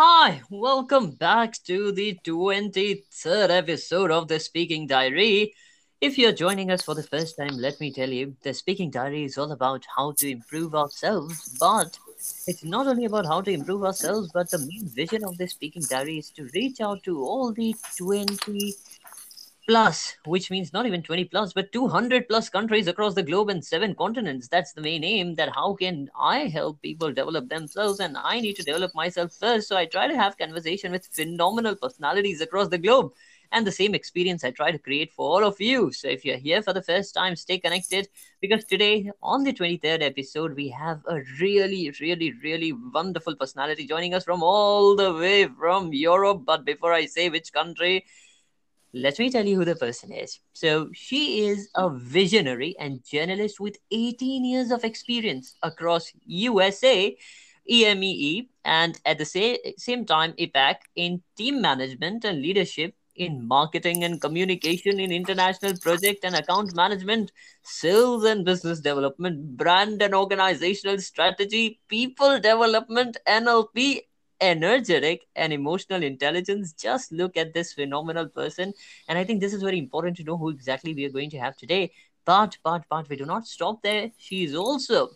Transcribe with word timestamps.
Hi, 0.00 0.42
welcome 0.48 1.10
back 1.10 1.54
to 1.64 1.90
the 1.90 2.16
23rd 2.24 3.50
episode 3.50 4.12
of 4.12 4.28
the 4.28 4.38
Speaking 4.38 4.86
Diary. 4.86 5.52
If 6.00 6.16
you're 6.16 6.30
joining 6.30 6.70
us 6.70 6.82
for 6.82 6.94
the 6.94 7.02
first 7.02 7.36
time, 7.36 7.56
let 7.56 7.80
me 7.80 7.92
tell 7.92 8.08
you 8.08 8.36
the 8.44 8.54
Speaking 8.54 8.92
Diary 8.92 9.24
is 9.24 9.36
all 9.36 9.50
about 9.50 9.84
how 9.96 10.12
to 10.18 10.30
improve 10.30 10.76
ourselves, 10.76 11.56
but 11.58 11.98
it's 12.46 12.62
not 12.62 12.86
only 12.86 13.06
about 13.06 13.26
how 13.26 13.40
to 13.40 13.50
improve 13.50 13.82
ourselves, 13.82 14.30
but 14.32 14.48
the 14.52 14.58
main 14.58 14.88
vision 14.88 15.24
of 15.24 15.36
the 15.36 15.48
Speaking 15.48 15.82
Diary 15.90 16.18
is 16.18 16.30
to 16.30 16.48
reach 16.54 16.80
out 16.80 17.02
to 17.02 17.18
all 17.24 17.52
the 17.52 17.74
20 17.96 18.74
plus, 19.68 20.16
which 20.24 20.50
means 20.50 20.72
not 20.72 20.86
even 20.86 21.02
20 21.02 21.26
plus, 21.26 21.52
but 21.52 21.70
200 21.72 22.26
plus 22.26 22.48
countries 22.48 22.86
across 22.88 23.14
the 23.14 23.22
globe 23.22 23.50
and 23.50 23.62
seven 23.62 23.94
continents. 23.94 24.48
That's 24.48 24.72
the 24.72 24.80
main 24.80 25.04
aim 25.04 25.34
that 25.34 25.54
how 25.54 25.74
can 25.74 26.08
I 26.18 26.46
help 26.46 26.80
people 26.80 27.12
develop 27.12 27.50
themselves 27.50 28.00
and 28.00 28.16
I 28.16 28.40
need 28.40 28.56
to 28.56 28.62
develop 28.62 28.94
myself 28.94 29.34
first. 29.34 29.68
So 29.68 29.76
I 29.76 29.84
try 29.84 30.08
to 30.08 30.16
have 30.16 30.38
conversation 30.38 30.90
with 30.90 31.06
phenomenal 31.06 31.76
personalities 31.76 32.40
across 32.40 32.68
the 32.68 32.78
globe. 32.78 33.12
And 33.52 33.66
the 33.66 33.72
same 33.72 33.94
experience 33.94 34.42
I 34.42 34.50
try 34.50 34.70
to 34.72 34.78
create 34.78 35.12
for 35.12 35.26
all 35.26 35.44
of 35.44 35.60
you. 35.60 35.92
So 35.92 36.08
if 36.08 36.24
you're 36.24 36.36
here 36.36 36.62
for 36.62 36.72
the 36.72 36.82
first 36.82 37.14
time, 37.14 37.36
stay 37.36 37.58
connected 37.58 38.08
because 38.40 38.64
today 38.64 39.10
on 39.22 39.42
the 39.42 39.52
23rd 39.52 40.02
episode, 40.02 40.54
we 40.54 40.68
have 40.70 41.00
a 41.06 41.20
really, 41.40 41.92
really, 42.00 42.32
really 42.42 42.72
wonderful 42.72 43.36
personality 43.36 43.86
joining 43.86 44.12
us 44.12 44.24
from 44.24 44.42
all 44.42 44.96
the 44.96 45.14
way 45.14 45.46
from 45.46 45.92
Europe. 45.92 46.42
But 46.46 46.66
before 46.66 46.92
I 46.92 47.06
say 47.06 47.30
which 47.30 47.52
country, 47.52 48.04
let 48.92 49.18
me 49.18 49.30
tell 49.30 49.44
you 49.44 49.56
who 49.56 49.64
the 49.64 49.76
person 49.76 50.12
is. 50.12 50.40
So, 50.52 50.88
she 50.92 51.46
is 51.46 51.68
a 51.74 51.90
visionary 51.90 52.74
and 52.78 53.04
journalist 53.04 53.60
with 53.60 53.76
18 53.90 54.44
years 54.44 54.70
of 54.70 54.84
experience 54.84 55.56
across 55.62 56.12
USA, 56.26 57.16
EMEA, 57.70 58.48
and 58.64 58.98
at 59.04 59.18
the 59.18 59.24
same, 59.24 59.58
same 59.76 60.06
time, 60.06 60.32
APAC 60.38 60.76
in 60.96 61.22
team 61.36 61.60
management 61.60 62.24
and 62.24 62.40
leadership 62.40 62.94
in 63.18 63.46
marketing 63.46 64.04
and 64.04 64.20
communication 64.20 65.00
in 65.00 65.12
international 65.12 65.76
project 65.78 66.24
and 66.24 66.34
account 66.34 66.74
management, 66.74 67.32
sales 67.62 68.24
and 68.24 68.44
business 68.44 68.80
development, 68.80 69.56
brand 69.56 70.00
and 70.00 70.14
organizational 70.14 70.98
strategy, 70.98 71.80
people 71.88 72.38
development, 72.38 73.16
NLP, 73.26 74.02
energetic 74.40 75.26
and 75.36 75.52
emotional 75.52 76.02
intelligence. 76.02 76.72
Just 76.72 77.12
look 77.12 77.36
at 77.36 77.54
this 77.54 77.72
phenomenal 77.72 78.28
person. 78.28 78.72
And 79.08 79.18
I 79.18 79.24
think 79.24 79.40
this 79.40 79.54
is 79.54 79.62
very 79.62 79.78
important 79.78 80.16
to 80.18 80.24
know 80.24 80.36
who 80.36 80.50
exactly 80.50 80.94
we 80.94 81.04
are 81.04 81.10
going 81.10 81.30
to 81.30 81.38
have 81.38 81.56
today. 81.56 81.92
But, 82.24 82.58
but, 82.62 82.84
but 82.90 83.08
we 83.08 83.16
do 83.16 83.24
not 83.24 83.46
stop 83.46 83.82
there. 83.82 84.10
She 84.18 84.44
is 84.44 84.54
also 84.54 85.10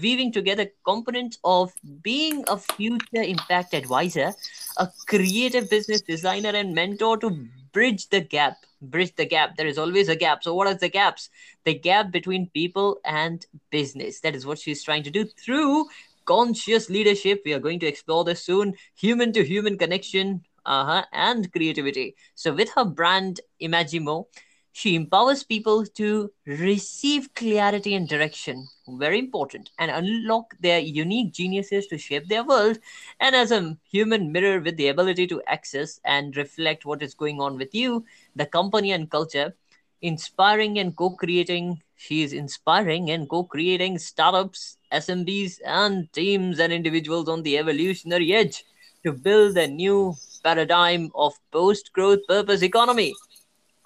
weaving 0.00 0.32
together 0.32 0.66
components 0.84 1.38
of 1.44 1.72
being 2.02 2.44
a 2.48 2.56
future 2.56 3.22
impact 3.22 3.74
advisor, 3.74 4.32
a 4.78 4.88
creative 5.06 5.68
business 5.68 6.00
designer, 6.00 6.50
and 6.50 6.74
mentor 6.74 7.18
to 7.18 7.46
bridge 7.72 8.08
the 8.08 8.20
gap. 8.20 8.56
Bridge 8.80 9.14
the 9.16 9.26
gap. 9.26 9.56
There 9.56 9.66
is 9.66 9.78
always 9.78 10.08
a 10.08 10.16
gap. 10.16 10.42
So, 10.42 10.54
what 10.54 10.66
are 10.66 10.74
the 10.74 10.88
gaps? 10.88 11.30
The 11.64 11.74
gap 11.74 12.10
between 12.10 12.48
people 12.48 12.98
and 13.04 13.44
business. 13.70 14.20
That 14.20 14.34
is 14.34 14.46
what 14.46 14.58
she's 14.58 14.82
trying 14.82 15.02
to 15.04 15.10
do 15.10 15.24
through 15.24 15.86
conscious 16.24 16.88
leadership. 16.90 17.42
We 17.44 17.52
are 17.54 17.60
going 17.60 17.80
to 17.80 17.86
explore 17.86 18.24
this 18.24 18.44
soon. 18.44 18.74
Human 18.96 19.32
to 19.32 19.44
human 19.44 19.78
connection 19.78 20.44
uh-huh, 20.66 21.04
and 21.12 21.52
creativity. 21.52 22.16
So, 22.34 22.52
with 22.54 22.70
her 22.76 22.84
brand 22.84 23.40
Imagimo, 23.60 24.26
she 24.72 24.94
empowers 24.96 25.44
people 25.44 25.86
to 25.86 26.32
receive 26.46 27.34
clarity 27.34 27.94
and 27.94 28.08
direction, 28.08 28.68
very 28.88 29.18
important, 29.18 29.70
and 29.78 29.90
unlock 29.90 30.54
their 30.60 30.80
unique 30.80 31.32
geniuses 31.32 31.86
to 31.88 31.98
shape 31.98 32.28
their 32.28 32.44
world. 32.44 32.78
And 33.20 33.34
as 33.36 33.52
a 33.52 33.78
human 33.90 34.32
mirror 34.32 34.60
with 34.60 34.76
the 34.76 34.88
ability 34.88 35.26
to 35.28 35.42
access 35.46 36.00
and 36.04 36.36
reflect 36.36 36.84
what 36.84 37.02
is 37.02 37.14
going 37.14 37.40
on 37.40 37.56
with 37.58 37.74
you, 37.74 38.04
the 38.36 38.46
company 38.46 38.92
and 38.92 39.10
culture, 39.10 39.54
inspiring 40.02 40.78
and 40.78 40.96
co 40.96 41.10
creating. 41.10 41.82
She 41.96 42.22
is 42.22 42.32
inspiring 42.32 43.10
and 43.10 43.28
co 43.28 43.44
creating 43.44 43.98
startups, 43.98 44.76
SMBs, 44.92 45.60
and 45.64 46.12
teams 46.12 46.58
and 46.58 46.72
individuals 46.72 47.28
on 47.28 47.42
the 47.42 47.58
evolutionary 47.58 48.32
edge 48.34 48.64
to 49.04 49.12
build 49.12 49.56
a 49.56 49.66
new 49.66 50.14
paradigm 50.42 51.10
of 51.14 51.34
post 51.50 51.92
growth 51.92 52.20
purpose 52.28 52.62
economy. 52.62 53.14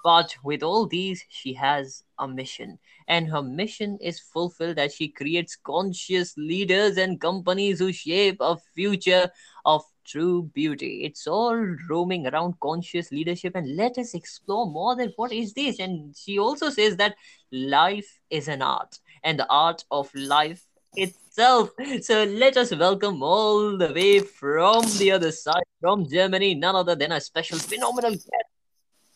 But 0.03 0.35
with 0.43 0.63
all 0.63 0.87
these, 0.87 1.23
she 1.29 1.53
has 1.53 2.03
a 2.17 2.27
mission. 2.27 2.79
And 3.07 3.29
her 3.29 3.41
mission 3.41 3.97
is 4.01 4.19
fulfilled 4.19 4.77
as 4.79 4.93
she 4.95 5.07
creates 5.09 5.55
conscious 5.55 6.37
leaders 6.37 6.97
and 6.97 7.19
companies 7.19 7.79
who 7.79 7.91
shape 7.91 8.37
a 8.39 8.57
future 8.75 9.31
of 9.65 9.83
true 10.09 10.49
beauty. 10.53 11.03
It's 11.03 11.27
all 11.27 11.55
roaming 11.89 12.27
around 12.27 12.59
conscious 12.59 13.11
leadership. 13.11 13.55
And 13.55 13.75
let 13.75 13.97
us 13.97 14.13
explore 14.13 14.65
more 14.69 14.95
than 14.95 15.13
what 15.15 15.31
is 15.31 15.53
this. 15.53 15.79
And 15.79 16.15
she 16.17 16.39
also 16.39 16.69
says 16.69 16.97
that 16.97 17.15
life 17.51 18.19
is 18.29 18.47
an 18.47 18.61
art, 18.61 18.97
and 19.23 19.39
the 19.39 19.47
art 19.49 19.83
of 19.91 20.13
life 20.15 20.65
itself. 20.95 21.69
So 22.01 22.23
let 22.23 22.57
us 22.57 22.75
welcome 22.75 23.21
all 23.21 23.77
the 23.77 23.93
way 23.93 24.19
from 24.19 24.83
the 24.97 25.11
other 25.11 25.31
side, 25.31 25.63
from 25.79 26.09
Germany, 26.09 26.55
none 26.55 26.75
other 26.75 26.95
than 26.95 27.11
a 27.11 27.21
special, 27.21 27.59
phenomenal 27.59 28.11
guest 28.11 28.49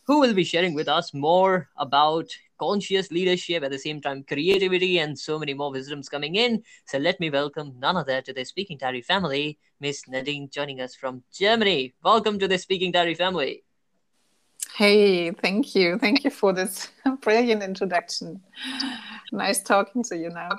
who 0.05 0.19
will 0.19 0.33
be 0.33 0.43
sharing 0.43 0.73
with 0.73 0.87
us 0.87 1.13
more 1.13 1.69
about 1.77 2.29
conscious 2.63 3.11
leadership, 3.11 3.61
at 3.63 3.71
the 3.71 3.77
same 3.77 3.99
time, 3.99 4.23
creativity, 4.23 4.99
and 4.99 5.19
so 5.19 5.37
many 5.37 5.53
more 5.53 5.71
wisdoms 5.71 6.07
coming 6.07 6.35
in. 6.35 6.63
So 6.87 6.97
let 6.97 7.19
me 7.19 7.29
welcome 7.29 7.73
none 7.77 7.97
other 7.97 8.21
to 8.21 8.31
the 8.31 8.45
Speaking 8.45 8.77
Diary 8.77 9.01
family, 9.01 9.59
Miss 9.81 10.07
Nadine, 10.07 10.49
joining 10.49 10.79
us 10.79 10.95
from 10.95 11.23
Germany. 11.33 11.93
Welcome 12.03 12.39
to 12.39 12.47
the 12.47 12.57
Speaking 12.57 12.91
Diary 12.93 13.15
family. 13.15 13.63
Hey, 14.75 15.31
thank 15.31 15.75
you. 15.75 15.97
Thank 15.97 16.23
you 16.23 16.31
for 16.31 16.53
this 16.53 16.89
brilliant 17.21 17.63
introduction. 17.63 18.41
Nice 19.33 19.61
talking 19.61 20.01
to 20.03 20.15
you 20.15 20.29
now. 20.29 20.51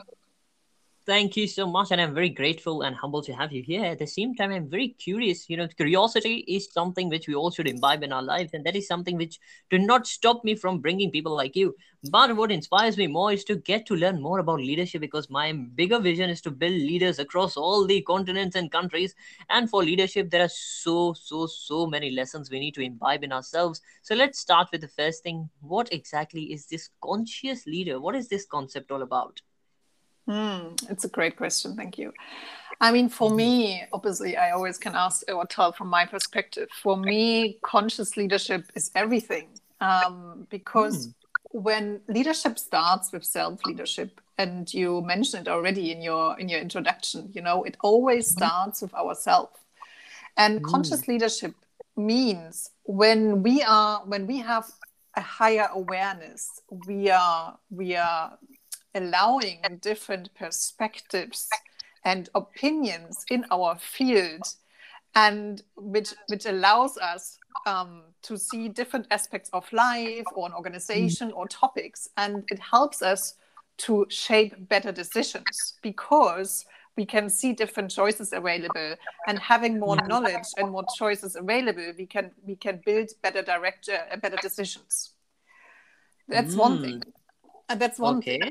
Thank 1.06 1.36
you 1.36 1.46
so 1.46 1.66
much, 1.66 1.90
and 1.90 2.00
I'm 2.00 2.14
very 2.14 2.30
grateful 2.30 2.80
and 2.80 2.96
humble 2.96 3.20
to 3.24 3.32
have 3.34 3.52
you 3.52 3.62
here. 3.62 3.84
At 3.84 3.98
the 3.98 4.06
same 4.06 4.34
time, 4.34 4.50
I'm 4.52 4.70
very 4.70 4.88
curious. 4.88 5.50
You 5.50 5.58
know, 5.58 5.68
curiosity 5.68 6.36
is 6.48 6.72
something 6.72 7.10
which 7.10 7.28
we 7.28 7.34
all 7.34 7.50
should 7.50 7.68
imbibe 7.68 8.02
in 8.02 8.10
our 8.10 8.22
lives, 8.22 8.54
and 8.54 8.64
that 8.64 8.74
is 8.74 8.86
something 8.86 9.18
which 9.18 9.38
do 9.68 9.78
not 9.78 10.06
stop 10.06 10.42
me 10.44 10.54
from 10.54 10.80
bringing 10.80 11.10
people 11.10 11.36
like 11.36 11.56
you. 11.56 11.76
But 12.10 12.34
what 12.36 12.50
inspires 12.50 12.96
me 12.96 13.06
more 13.06 13.32
is 13.32 13.44
to 13.44 13.56
get 13.56 13.84
to 13.86 13.94
learn 13.96 14.22
more 14.22 14.38
about 14.38 14.60
leadership 14.60 15.02
because 15.02 15.28
my 15.28 15.52
bigger 15.52 15.98
vision 16.00 16.30
is 16.30 16.40
to 16.40 16.50
build 16.50 16.72
leaders 16.72 17.18
across 17.18 17.54
all 17.58 17.86
the 17.86 18.00
continents 18.00 18.56
and 18.56 18.70
countries. 18.72 19.14
And 19.50 19.68
for 19.68 19.84
leadership, 19.84 20.30
there 20.30 20.44
are 20.44 20.50
so, 20.50 21.12
so, 21.12 21.46
so 21.46 21.86
many 21.86 22.12
lessons 22.12 22.50
we 22.50 22.60
need 22.60 22.74
to 22.76 22.82
imbibe 22.82 23.24
in 23.24 23.32
ourselves. 23.32 23.82
So 24.00 24.14
let's 24.14 24.38
start 24.38 24.68
with 24.72 24.80
the 24.80 24.88
first 24.88 25.22
thing. 25.22 25.50
What 25.60 25.92
exactly 25.92 26.44
is 26.44 26.64
this 26.66 26.88
conscious 27.02 27.66
leader? 27.66 28.00
What 28.00 28.14
is 28.14 28.28
this 28.28 28.46
concept 28.46 28.90
all 28.90 29.02
about? 29.02 29.42
Mm, 30.28 30.90
it's 30.90 31.04
a 31.04 31.08
great 31.08 31.36
question. 31.36 31.76
Thank 31.76 31.98
you. 31.98 32.12
I 32.80 32.92
mean, 32.92 33.08
for 33.08 33.28
mm-hmm. 33.28 33.36
me, 33.36 33.82
obviously, 33.92 34.36
I 34.36 34.50
always 34.50 34.78
can 34.78 34.94
ask 34.94 35.22
or 35.30 35.46
tell 35.46 35.72
from 35.72 35.88
my 35.88 36.06
perspective. 36.06 36.68
For 36.82 36.96
me, 36.96 37.58
conscious 37.62 38.16
leadership 38.16 38.70
is 38.74 38.90
everything 38.94 39.48
um, 39.80 40.46
because 40.50 41.08
mm. 41.08 41.14
when 41.52 42.00
leadership 42.08 42.58
starts 42.58 43.12
with 43.12 43.24
self 43.24 43.64
leadership, 43.64 44.20
and 44.38 44.72
you 44.74 45.02
mentioned 45.02 45.46
it 45.46 45.50
already 45.50 45.92
in 45.92 46.02
your 46.02 46.38
in 46.38 46.48
your 46.48 46.60
introduction, 46.60 47.30
you 47.32 47.42
know, 47.42 47.62
it 47.64 47.76
always 47.82 48.28
mm-hmm. 48.28 48.38
starts 48.38 48.82
with 48.82 48.94
ourselves. 48.94 49.56
And 50.36 50.60
mm. 50.60 50.64
conscious 50.64 51.06
leadership 51.06 51.54
means 51.96 52.70
when 52.82 53.42
we 53.42 53.62
are 53.62 54.00
when 54.04 54.26
we 54.26 54.38
have 54.38 54.66
a 55.16 55.20
higher 55.20 55.68
awareness, 55.72 56.60
we 56.86 57.10
are 57.10 57.56
we 57.70 57.94
are 57.94 58.36
allowing 58.94 59.62
different 59.80 60.34
perspectives 60.34 61.48
and 62.04 62.28
opinions 62.34 63.24
in 63.30 63.44
our 63.50 63.76
field 63.76 64.42
and 65.14 65.62
which 65.76 66.12
which 66.28 66.46
allows 66.46 66.98
us 66.98 67.38
um, 67.66 68.02
to 68.22 68.36
see 68.36 68.68
different 68.68 69.06
aspects 69.10 69.48
of 69.52 69.70
life 69.72 70.24
or 70.34 70.46
an 70.46 70.52
organization 70.54 71.32
or 71.32 71.46
topics. 71.48 72.08
And 72.16 72.44
it 72.48 72.58
helps 72.58 73.00
us 73.00 73.34
to 73.76 74.06
shape 74.08 74.54
better 74.68 74.92
decisions 74.92 75.74
because 75.82 76.64
we 76.96 77.04
can 77.06 77.28
see 77.28 77.52
different 77.52 77.90
choices 77.90 78.32
available. 78.32 78.96
And 79.26 79.38
having 79.38 79.78
more 79.78 79.96
knowledge 79.96 80.46
and 80.56 80.70
more 80.70 80.84
choices 80.96 81.36
available 81.36 81.92
we 81.96 82.06
can 82.06 82.32
we 82.44 82.56
can 82.56 82.80
build 82.84 83.10
better 83.22 83.42
direct 83.42 83.88
uh, 83.88 84.16
better 84.16 84.36
decisions. 84.42 85.10
That's 86.28 86.54
mm. 86.54 86.58
one 86.58 86.82
thing. 86.82 87.02
And 87.68 87.80
that's 87.80 87.98
one 87.98 88.18
okay. 88.18 88.40
thing 88.40 88.50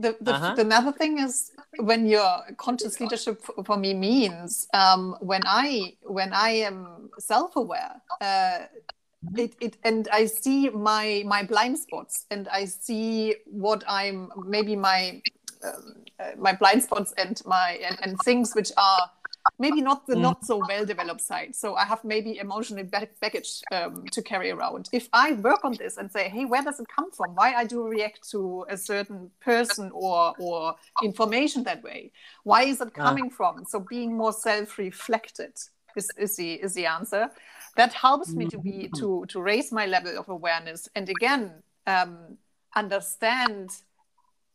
the, 0.00 0.16
the, 0.20 0.34
uh-huh. 0.34 0.54
the, 0.54 0.62
another 0.62 0.92
thing 0.92 1.18
is 1.18 1.52
when 1.78 2.06
your 2.06 2.40
conscious 2.56 3.00
leadership 3.00 3.42
for, 3.64 3.76
me 3.76 3.94
means 3.94 4.66
um, 4.74 5.16
when 5.20 5.42
I 5.46 5.94
when 6.02 6.32
I 6.32 6.50
am 6.50 7.10
self-aware 7.18 8.00
uh, 8.20 8.24
mm-hmm. 8.24 9.38
it, 9.38 9.54
it 9.60 9.76
and 9.84 10.08
I 10.12 10.26
see 10.26 10.70
my 10.70 11.22
my 11.26 11.42
blind 11.42 11.78
spots 11.78 12.26
and 12.30 12.48
I 12.48 12.64
see 12.64 13.36
what 13.44 13.84
I'm 13.86 14.30
maybe 14.46 14.76
my 14.76 15.22
um, 15.64 16.04
uh, 16.20 16.30
my 16.36 16.52
blind 16.52 16.82
spots 16.82 17.12
and 17.18 17.40
my 17.46 17.80
and, 17.86 17.98
and 18.02 18.18
things 18.24 18.54
which 18.54 18.70
are 18.76 19.10
maybe 19.58 19.80
not 19.80 20.06
the 20.06 20.14
mm. 20.14 20.20
not 20.20 20.44
so 20.44 20.62
well 20.68 20.84
developed 20.84 21.20
side. 21.20 21.54
So 21.54 21.74
I 21.74 21.84
have 21.84 22.04
maybe 22.04 22.38
emotional 22.38 22.84
baggage 22.84 23.62
um, 23.72 24.04
to 24.12 24.22
carry 24.22 24.50
around. 24.50 24.88
If 24.92 25.08
I 25.12 25.32
work 25.32 25.64
on 25.64 25.74
this 25.74 25.96
and 25.96 26.10
say, 26.10 26.28
hey, 26.28 26.44
where 26.44 26.62
does 26.62 26.80
it 26.80 26.86
come 26.94 27.10
from? 27.10 27.34
Why 27.34 27.54
I 27.54 27.64
do 27.64 27.86
react 27.86 28.28
to 28.30 28.66
a 28.68 28.76
certain 28.76 29.30
person 29.40 29.90
or 29.92 30.34
or 30.38 30.76
information 31.02 31.64
that 31.64 31.82
way? 31.82 32.12
Why 32.44 32.62
is 32.64 32.80
it 32.80 32.94
coming 32.94 33.26
uh. 33.26 33.36
from? 33.36 33.64
So 33.68 33.80
being 33.80 34.16
more 34.16 34.32
self-reflected 34.32 35.54
is, 35.96 36.10
is 36.16 36.36
the 36.36 36.54
is 36.54 36.74
the 36.74 36.86
answer. 36.86 37.30
That 37.76 37.92
helps 37.92 38.32
me 38.34 38.46
to 38.46 38.58
be 38.58 38.70
mm-hmm. 38.70 38.98
to 39.00 39.24
to 39.28 39.40
raise 39.40 39.72
my 39.72 39.86
level 39.86 40.18
of 40.18 40.28
awareness 40.28 40.88
and 40.94 41.08
again 41.08 41.62
um, 41.86 42.38
understand 42.74 43.70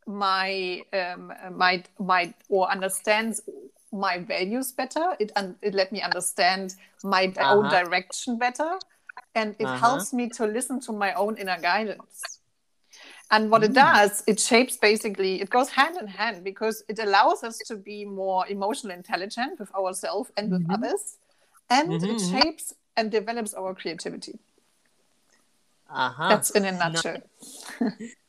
my 0.05 0.81
um, 0.93 1.31
my 1.51 1.83
my 1.99 2.33
or 2.49 2.69
understands 2.69 3.41
my 3.93 4.17
values 4.19 4.71
better. 4.71 5.15
It 5.19 5.31
it 5.61 5.73
let 5.73 5.91
me 5.91 6.01
understand 6.01 6.75
my 7.03 7.25
uh-huh. 7.37 7.55
own 7.55 7.69
direction 7.69 8.37
better, 8.37 8.79
and 9.35 9.55
it 9.59 9.65
uh-huh. 9.65 9.77
helps 9.77 10.13
me 10.13 10.29
to 10.29 10.45
listen 10.45 10.79
to 10.81 10.91
my 10.91 11.13
own 11.13 11.37
inner 11.37 11.59
guidance. 11.59 12.39
And 13.31 13.49
what 13.49 13.61
mm. 13.61 13.65
it 13.65 13.73
does, 13.73 14.23
it 14.27 14.39
shapes 14.39 14.77
basically, 14.77 15.41
it 15.41 15.49
goes 15.49 15.69
hand 15.69 15.97
in 15.99 16.07
hand 16.07 16.43
because 16.43 16.83
it 16.87 16.99
allows 16.99 17.43
us 17.43 17.57
to 17.65 17.75
be 17.75 18.05
more 18.05 18.47
emotionally 18.47 18.95
intelligent 18.95 19.59
with 19.59 19.73
ourselves 19.73 20.29
and 20.37 20.51
with 20.51 20.61
mm-hmm. 20.63 20.83
others. 20.83 21.17
And 21.69 21.89
mm-hmm. 21.89 22.11
it 22.11 22.19
shapes 22.19 22.75
and 22.95 23.09
develops 23.09 23.55
our 23.55 23.73
creativity. 23.73 24.37
Uh-huh. 25.89 26.29
That's 26.29 26.51
in 26.51 26.65
a 26.65 26.71
nutshell. 26.73 27.21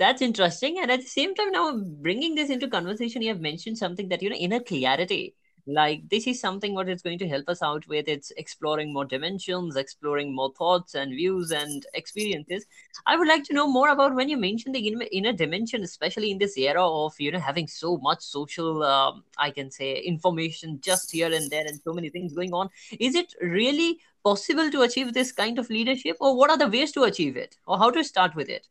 That's 0.00 0.22
interesting. 0.22 0.80
And 0.80 0.90
at 0.90 1.00
the 1.00 1.06
same 1.06 1.34
time, 1.34 1.52
now 1.52 1.76
bringing 1.76 2.34
this 2.34 2.50
into 2.50 2.68
conversation, 2.68 3.22
you 3.22 3.28
have 3.28 3.40
mentioned 3.40 3.78
something 3.78 4.08
that, 4.08 4.22
you 4.22 4.30
know, 4.30 4.36
inner 4.36 4.58
clarity. 4.60 5.36
Like 5.66 6.08
this 6.08 6.26
is 6.26 6.40
something 6.40 6.74
what 6.74 6.88
is 6.88 7.02
going 7.02 7.18
to 7.18 7.28
help 7.28 7.48
us 7.50 7.62
out 7.62 7.86
with. 7.86 8.08
It's 8.08 8.32
exploring 8.38 8.94
more 8.94 9.04
dimensions, 9.04 9.76
exploring 9.76 10.34
more 10.34 10.52
thoughts 10.58 10.94
and 10.94 11.12
views 11.12 11.52
and 11.52 11.84
experiences. 11.94 12.64
I 13.06 13.16
would 13.16 13.28
like 13.28 13.44
to 13.44 13.52
know 13.52 13.68
more 13.68 13.90
about 13.90 14.14
when 14.14 14.30
you 14.30 14.38
mentioned 14.38 14.74
the 14.74 14.88
inner 15.12 15.32
dimension, 15.34 15.82
especially 15.84 16.30
in 16.30 16.38
this 16.38 16.56
era 16.56 16.84
of, 16.84 17.14
you 17.20 17.30
know, 17.30 17.38
having 17.38 17.68
so 17.68 17.98
much 17.98 18.22
social, 18.22 18.82
um, 18.82 19.22
I 19.38 19.50
can 19.50 19.70
say, 19.70 19.98
information 19.98 20.80
just 20.82 21.12
here 21.12 21.32
and 21.32 21.50
there 21.50 21.66
and 21.66 21.78
so 21.84 21.92
many 21.92 22.08
things 22.08 22.32
going 22.32 22.54
on. 22.54 22.70
Is 22.98 23.14
it 23.14 23.34
really 23.42 24.00
possible 24.24 24.70
to 24.70 24.82
achieve 24.82 25.12
this 25.12 25.30
kind 25.30 25.58
of 25.58 25.70
leadership 25.70 26.16
or 26.20 26.36
what 26.36 26.50
are 26.50 26.58
the 26.58 26.68
ways 26.68 26.90
to 26.92 27.04
achieve 27.04 27.36
it 27.36 27.58
or 27.66 27.78
how 27.78 27.90
to 27.90 28.02
start 28.02 28.34
with 28.34 28.48
it? 28.48 28.66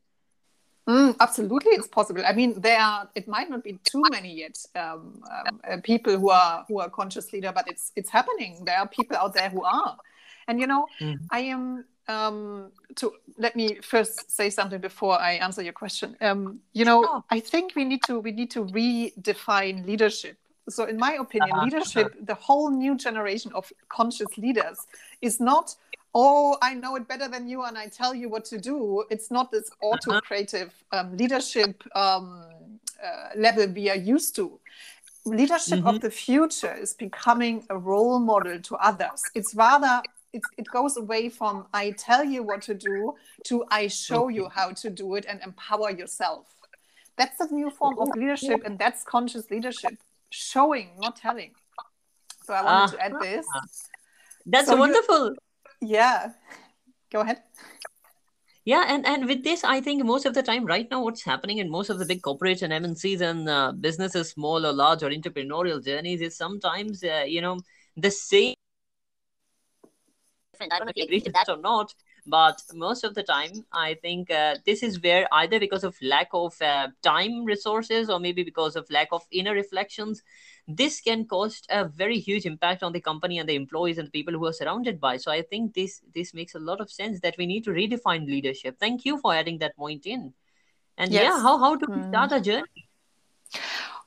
Mm, 0.90 1.16
absolutely, 1.20 1.74
it's 1.74 1.88
possible. 1.88 2.24
I 2.26 2.34
mean, 2.34 2.60
there 2.60 2.80
are. 2.80 3.08
It 3.14 3.28
might 3.28 3.48
not 3.48 3.64
be 3.64 3.78
too 3.84 4.02
many 4.10 4.34
yet 4.34 4.58
um, 4.76 5.22
um, 5.30 5.62
uh, 5.70 5.78
people 5.84 6.18
who 6.18 6.32
are 6.32 6.66
who 6.68 6.80
are 6.80 6.90
conscious 6.90 7.32
leader, 7.32 7.52
but 7.54 7.66
it's 7.68 7.92
it's 7.96 8.10
happening. 8.10 8.66
There 8.66 8.76
are 8.76 8.88
people 8.88 9.16
out 9.16 9.36
there 9.36 9.50
who 9.50 9.64
are, 9.64 9.96
and 10.48 10.60
you 10.60 10.66
know, 10.66 10.88
mm. 11.00 11.20
I 11.30 11.42
am. 11.42 11.86
Um, 12.08 12.72
to 12.96 13.12
let 13.38 13.56
me 13.56 13.78
first 13.84 14.32
say 14.32 14.50
something 14.50 14.82
before 14.82 15.22
I 15.22 15.34
answer 15.34 15.62
your 15.62 15.74
question. 15.74 16.18
Um, 16.22 16.60
you 16.74 16.84
know, 16.84 17.06
oh. 17.08 17.24
I 17.30 17.40
think 17.40 17.76
we 17.76 17.86
need 17.86 18.02
to 18.08 18.20
we 18.20 18.32
need 18.32 18.50
to 18.52 18.66
redefine 18.66 19.86
leadership. 19.86 20.36
So, 20.70 20.86
in 20.86 20.98
my 20.98 21.14
opinion, 21.14 21.52
uh-huh. 21.52 21.66
leadership, 21.66 22.16
the 22.20 22.34
whole 22.34 22.72
new 22.72 22.98
generation 22.98 23.52
of 23.54 23.72
conscious 23.90 24.36
leaders, 24.40 24.88
is 25.22 25.40
not 25.40 25.76
oh, 26.14 26.58
I 26.62 26.74
know 26.74 26.96
it 26.96 27.08
better 27.08 27.28
than 27.28 27.48
you 27.48 27.64
and 27.64 27.78
I 27.78 27.88
tell 27.88 28.14
you 28.14 28.30
what 28.30 28.46
to 28.46 28.60
do. 28.60 29.04
It's 29.10 29.32
not 29.32 29.52
this 29.52 29.70
uh-huh. 29.84 29.94
autocrative 29.94 30.74
um, 30.92 31.16
leadership 31.16 31.84
um, 31.96 32.46
uh, 33.04 33.30
level 33.36 33.68
we 33.68 33.90
are 33.90 33.96
used 33.96 34.36
to. 34.38 34.60
Leadership 35.26 35.80
mm-hmm. 35.80 35.88
of 35.88 36.02
the 36.02 36.10
future 36.10 36.74
is 36.74 36.94
becoming 36.94 37.64
a 37.70 37.78
role 37.78 38.20
model 38.20 38.60
to 38.60 38.76
others. 38.78 39.22
It's 39.36 39.54
rather 39.54 40.02
it, 40.32 40.42
it 40.58 40.68
goes 40.68 40.96
away 40.98 41.30
from 41.30 41.66
I 41.74 41.92
tell 41.92 42.24
you 42.24 42.44
what 42.44 42.62
to 42.64 42.74
do 42.74 43.16
to 43.46 43.66
I 43.70 43.88
show 43.88 44.28
you 44.28 44.48
how 44.50 44.72
to 44.72 44.90
do 44.90 45.16
it 45.16 45.26
and 45.28 45.42
empower 45.42 45.92
yourself. 45.92 46.46
That's 47.18 47.38
the 47.38 47.54
new 47.54 47.70
form 47.70 48.00
of 48.00 48.10
leadership, 48.16 48.62
and 48.64 48.80
that's 48.80 49.04
conscious 49.04 49.52
leadership 49.52 49.98
showing, 50.30 50.92
not 51.00 51.18
telling. 51.18 51.52
So 52.46 52.54
I 52.54 52.64
wanted 52.64 52.96
uh, 52.96 52.98
to 52.98 53.04
add 53.04 53.12
uh-huh. 53.14 53.24
this. 53.24 53.46
That's 54.46 54.68
so 54.68 54.78
wonderful. 54.78 55.28
You, 55.32 55.36
yeah. 55.82 56.32
Go 57.12 57.22
ahead. 57.22 57.42
Yeah 58.66 58.86
and 58.88 59.06
and 59.08 59.26
with 59.26 59.44
this 59.44 59.64
i 59.64 59.82
think 59.82 60.04
most 60.06 60.26
of 60.28 60.36
the 60.36 60.44
time 60.44 60.66
right 60.66 60.88
now 60.92 61.02
what's 61.04 61.24
happening 61.24 61.58
in 61.58 61.72
most 61.72 61.90
of 61.90 61.98
the 61.98 62.06
big 62.06 62.22
corporates 62.22 62.62
and 62.62 62.72
mncs 62.72 63.22
and 63.22 63.50
uh, 63.50 63.72
businesses 63.72 64.30
small 64.30 64.64
or 64.66 64.74
large 64.74 65.02
or 65.02 65.10
entrepreneurial 65.10 65.84
journeys 65.84 66.22
is 66.22 66.38
sometimes 66.38 67.04
uh, 67.04 67.24
you 67.26 67.42
know 67.42 67.60
the 67.98 68.12
same 68.12 68.54
i 70.62 70.68
don't 70.68 70.86
know 70.86 70.92
if 70.96 70.98
you 70.98 71.06
agree 71.06 71.22
with 71.26 71.34
that 71.34 71.50
or 71.50 71.58
not 71.58 71.96
but 72.30 72.62
most 72.74 73.04
of 73.04 73.16
the 73.16 73.24
time 73.24 73.66
i 73.72 73.94
think 74.02 74.32
uh, 74.32 74.56
this 74.66 74.84
is 74.84 75.02
where 75.02 75.28
either 75.34 75.60
because 75.60 75.84
of 75.84 75.96
lack 76.02 76.30
of 76.34 76.62
uh, 76.62 76.88
time 77.02 77.44
resources 77.46 78.10
or 78.10 78.20
maybe 78.20 78.44
because 78.44 78.76
of 78.76 78.90
lack 78.90 79.08
of 79.12 79.24
inner 79.32 79.54
reflections 79.54 80.24
this 80.68 81.02
can 81.02 81.26
cost 81.26 81.66
a 81.70 81.86
very 81.86 82.20
huge 82.20 82.46
impact 82.46 82.84
on 82.84 82.94
the 82.94 83.02
company 83.02 83.40
and 83.40 83.50
the 83.50 83.56
employees 83.56 83.98
and 83.98 84.08
the 84.08 84.12
people 84.12 84.34
who 84.34 84.46
are 84.46 84.54
surrounded 84.54 85.00
by 85.00 85.18
so 85.18 85.32
i 85.32 85.42
think 85.42 85.74
this 85.74 86.02
this 86.14 86.34
makes 86.34 86.56
a 86.56 86.60
lot 86.60 86.80
of 86.80 86.92
sense 86.92 87.20
that 87.22 87.36
we 87.38 87.46
need 87.46 87.64
to 87.64 87.72
redefine 87.72 88.26
leadership 88.26 88.78
thank 88.80 89.06
you 89.06 89.18
for 89.20 89.34
adding 89.34 89.58
that 89.58 89.76
point 89.76 90.06
in 90.06 90.34
and 90.98 91.12
yes. 91.12 91.24
yeah 91.24 91.42
how, 91.42 91.58
how 91.58 91.76
do 91.76 91.88
we 91.90 92.02
hmm. 92.02 92.10
start 92.10 92.32
a 92.32 92.42
journey 92.42 92.89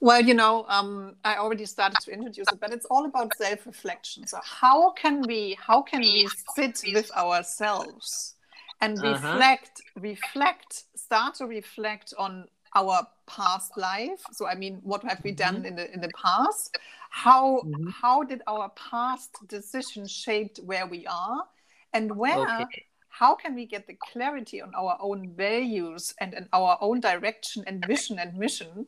well, 0.01 0.21
you 0.21 0.35
know, 0.35 0.65
um, 0.69 1.17
I 1.25 1.37
already 1.37 1.67
started 1.67 1.99
to 2.03 2.13
introduce 2.13 2.47
it, 2.53 2.61
but 2.61 2.73
it's 2.73 2.87
all 2.87 3.05
about 3.05 3.33
self-reflection. 3.37 4.27
So 4.27 4.39
how 4.43 4.93
can 4.93 5.23
we 5.23 5.57
how 5.61 5.83
can 5.83 6.01
we 6.01 6.29
sit 6.55 6.83
with 6.93 7.11
ourselves 7.17 8.35
and 8.81 8.99
uh-huh. 8.99 9.13
reflect, 9.13 9.81
reflect, 9.97 10.85
start 10.97 11.37
to 11.37 11.47
reflect 11.47 12.15
on 12.19 12.47
our 12.75 13.07
past 13.27 13.77
life 13.77 14.23
so 14.33 14.47
i 14.47 14.55
mean 14.55 14.81
what 14.83 15.03
have 15.05 15.21
we 15.25 15.33
done 15.33 15.57
mm-hmm. 15.57 15.67
in 15.67 15.77
the 15.77 15.93
in 15.93 16.01
the 16.01 16.11
past 16.11 16.79
how 17.11 17.61
mm-hmm. 17.61 17.89
how 17.89 18.23
did 18.23 18.43
our 18.47 18.71
past 18.71 19.37
decisions 19.49 20.11
shaped 20.11 20.59
where 20.65 20.87
we 20.87 21.07
are 21.07 21.45
and 21.93 22.15
where 22.17 22.63
okay. 22.63 22.85
how 23.09 23.35
can 23.35 23.55
we 23.55 23.67
get 23.67 23.87
the 23.87 23.97
clarity 24.13 24.61
on 24.61 24.73
our 24.75 24.97
own 25.01 25.31
values 25.37 26.15
and, 26.21 26.35
and 26.35 26.49
our 26.53 26.79
own 26.81 27.01
direction 27.01 27.63
and 27.67 27.85
vision 27.87 28.19
and 28.19 28.37
mission 28.37 28.87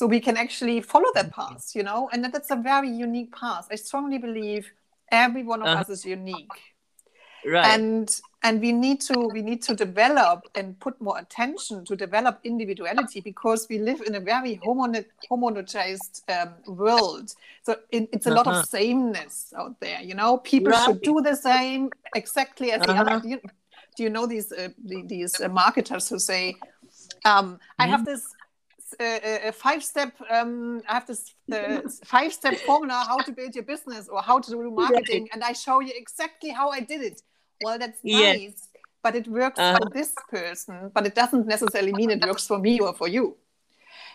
so 0.00 0.06
we 0.06 0.18
can 0.18 0.38
actually 0.38 0.80
follow 0.80 1.10
that 1.14 1.30
mm-hmm. 1.30 1.52
path 1.52 1.72
you 1.74 1.82
know 1.82 2.08
and 2.10 2.24
that's 2.24 2.50
a 2.50 2.56
very 2.56 2.88
unique 2.88 3.30
path 3.36 3.68
i 3.70 3.74
strongly 3.74 4.16
believe 4.16 4.72
every 5.12 5.42
one 5.42 5.60
of 5.60 5.68
uh-huh. 5.68 5.80
us 5.82 5.90
is 5.90 6.06
unique 6.06 6.56
right 7.44 7.66
and 7.74 8.20
and 8.42 8.62
we 8.62 8.72
need 8.72 8.98
to 9.08 9.14
we 9.34 9.42
need 9.42 9.60
to 9.68 9.74
develop 9.74 10.38
and 10.54 10.78
put 10.80 10.98
more 11.02 11.18
attention 11.18 11.84
to 11.84 11.94
develop 11.96 12.40
individuality 12.44 13.20
because 13.20 13.66
we 13.68 13.78
live 13.78 14.00
in 14.06 14.14
a 14.14 14.20
very 14.20 14.54
homo- 14.64 15.04
homogenized 15.30 16.16
um, 16.34 16.50
world 16.82 17.34
so 17.62 17.76
it, 17.90 18.08
it's 18.14 18.26
a 18.26 18.30
uh-huh. 18.30 18.38
lot 18.38 18.46
of 18.46 18.54
uh-huh. 18.54 18.78
sameness 18.78 19.52
out 19.58 19.78
there 19.80 20.00
you 20.00 20.14
know 20.14 20.38
people 20.38 20.72
right. 20.72 20.84
should 20.86 21.02
do 21.02 21.20
the 21.20 21.36
same 21.36 21.90
exactly 22.14 22.72
as 22.72 22.80
uh-huh. 22.80 22.92
the 22.92 22.98
other 23.00 23.10
uh-huh. 23.10 23.20
do 23.20 23.28
you, 23.28 23.40
do 23.96 24.02
you 24.04 24.10
know 24.16 24.26
these 24.26 24.50
uh, 24.50 24.68
these 25.14 25.38
uh, 25.42 25.48
marketers 25.62 26.08
who 26.08 26.18
say 26.18 26.56
um, 27.26 27.34
mm-hmm. 27.34 27.82
i 27.82 27.86
have 27.86 28.00
mm-hmm. 28.00 28.12
this 28.12 28.34
uh, 28.98 29.48
a 29.48 29.52
five 29.52 29.82
step 29.82 30.12
um, 30.30 30.82
i 30.88 30.94
have 30.94 31.06
this 31.06 31.34
uh, 31.52 31.80
five 32.04 32.32
step 32.32 32.56
formula 32.58 33.04
how 33.06 33.18
to 33.18 33.32
build 33.32 33.54
your 33.54 33.64
business 33.64 34.08
or 34.08 34.22
how 34.22 34.38
to 34.38 34.50
do 34.50 34.70
marketing 34.82 35.22
right. 35.22 35.30
and 35.32 35.44
i 35.44 35.52
show 35.52 35.80
you 35.80 35.92
exactly 35.94 36.50
how 36.50 36.70
i 36.70 36.80
did 36.80 37.02
it 37.02 37.22
well, 37.62 37.78
that's 37.78 38.02
nice, 38.02 38.40
yes. 38.40 38.68
but 39.02 39.14
it 39.14 39.28
works 39.28 39.58
uh, 39.58 39.76
for 39.76 39.90
this 39.90 40.14
person, 40.30 40.90
but 40.94 41.06
it 41.06 41.14
doesn't 41.14 41.46
necessarily 41.46 41.92
mean 41.92 42.10
it 42.10 42.24
works 42.24 42.46
for 42.46 42.58
me 42.58 42.80
or 42.80 42.94
for 42.94 43.08
you. 43.08 43.36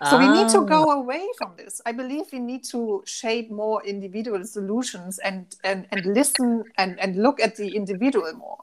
So 0.09 0.19
we 0.19 0.27
need 0.27 0.49
to 0.49 0.65
go 0.65 0.89
ah. 0.89 0.99
away 0.99 1.25
from 1.37 1.53
this. 1.55 1.79
I 1.85 1.93
believe 1.93 2.25
we 2.33 2.39
need 2.39 2.65
to 2.65 3.01
shape 3.05 3.49
more 3.49 3.81
individual 3.85 4.43
solutions 4.43 5.19
and 5.19 5.55
and, 5.63 5.87
and 5.91 6.05
listen 6.05 6.65
and, 6.77 6.99
and 6.99 7.15
look 7.15 7.39
at 7.39 7.55
the 7.55 7.73
individual 7.73 8.33
more. 8.33 8.57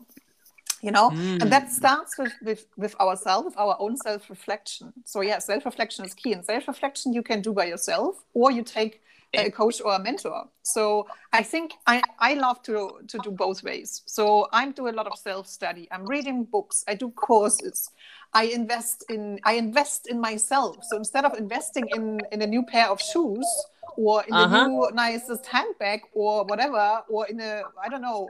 You 0.83 0.91
know, 0.91 1.11
mm. 1.11 1.41
and 1.41 1.53
that 1.53 1.71
starts 1.71 2.19
with, 2.19 2.33
with, 2.43 2.67
with 2.77 2.95
ourselves, 2.99 3.45
with 3.45 3.57
our 3.57 3.77
own 3.79 3.97
self-reflection. 3.97 4.93
So 5.05 5.21
yeah, 5.21 5.39
self-reflection 5.39 6.05
is 6.05 6.12
key. 6.12 6.33
And 6.33 6.45
self-reflection 6.45 7.12
you 7.12 7.23
can 7.23 7.41
do 7.41 7.53
by 7.53 7.67
yourself, 7.67 8.25
or 8.35 8.51
you 8.51 8.65
take 8.65 9.01
a 9.35 9.51
coach 9.51 9.81
or 9.81 9.95
a 9.95 9.99
mentor. 9.99 10.49
So 10.62 11.07
I 11.33 11.43
think 11.43 11.75
I, 11.87 12.03
I 12.19 12.35
love 12.35 12.62
to, 12.65 12.99
to 13.07 13.19
do 13.23 13.31
both 13.31 13.62
ways. 13.62 14.03
So 14.07 14.49
I 14.53 14.69
do 14.71 14.89
a 14.89 14.95
lot 14.99 15.07
of 15.07 15.17
self-study. 15.17 15.89
I'm 15.91 16.05
reading 16.05 16.45
books. 16.45 16.85
I 16.89 16.95
do 16.97 17.11
courses. 17.11 17.89
I 18.35 18.45
invest 18.47 19.05
in 19.09 19.39
I 19.45 19.53
invest 19.55 20.09
in 20.09 20.21
myself. 20.21 20.77
So 20.89 20.97
instead 20.97 21.25
of 21.25 21.39
investing 21.39 21.87
in, 21.95 22.21
in 22.33 22.43
a 22.43 22.47
new 22.47 22.62
pair 22.65 22.89
of 22.89 23.01
shoes 23.01 23.47
or 23.97 24.25
in 24.25 24.35
uh-huh. 24.35 24.65
a 24.65 24.69
new 24.69 24.91
nicest 24.95 25.47
handbag 25.47 26.01
or 26.12 26.45
whatever, 26.45 27.03
or 27.09 27.27
in 27.27 27.41
a 27.41 27.62
I 27.83 27.89
don't 27.89 28.03
know 28.03 28.29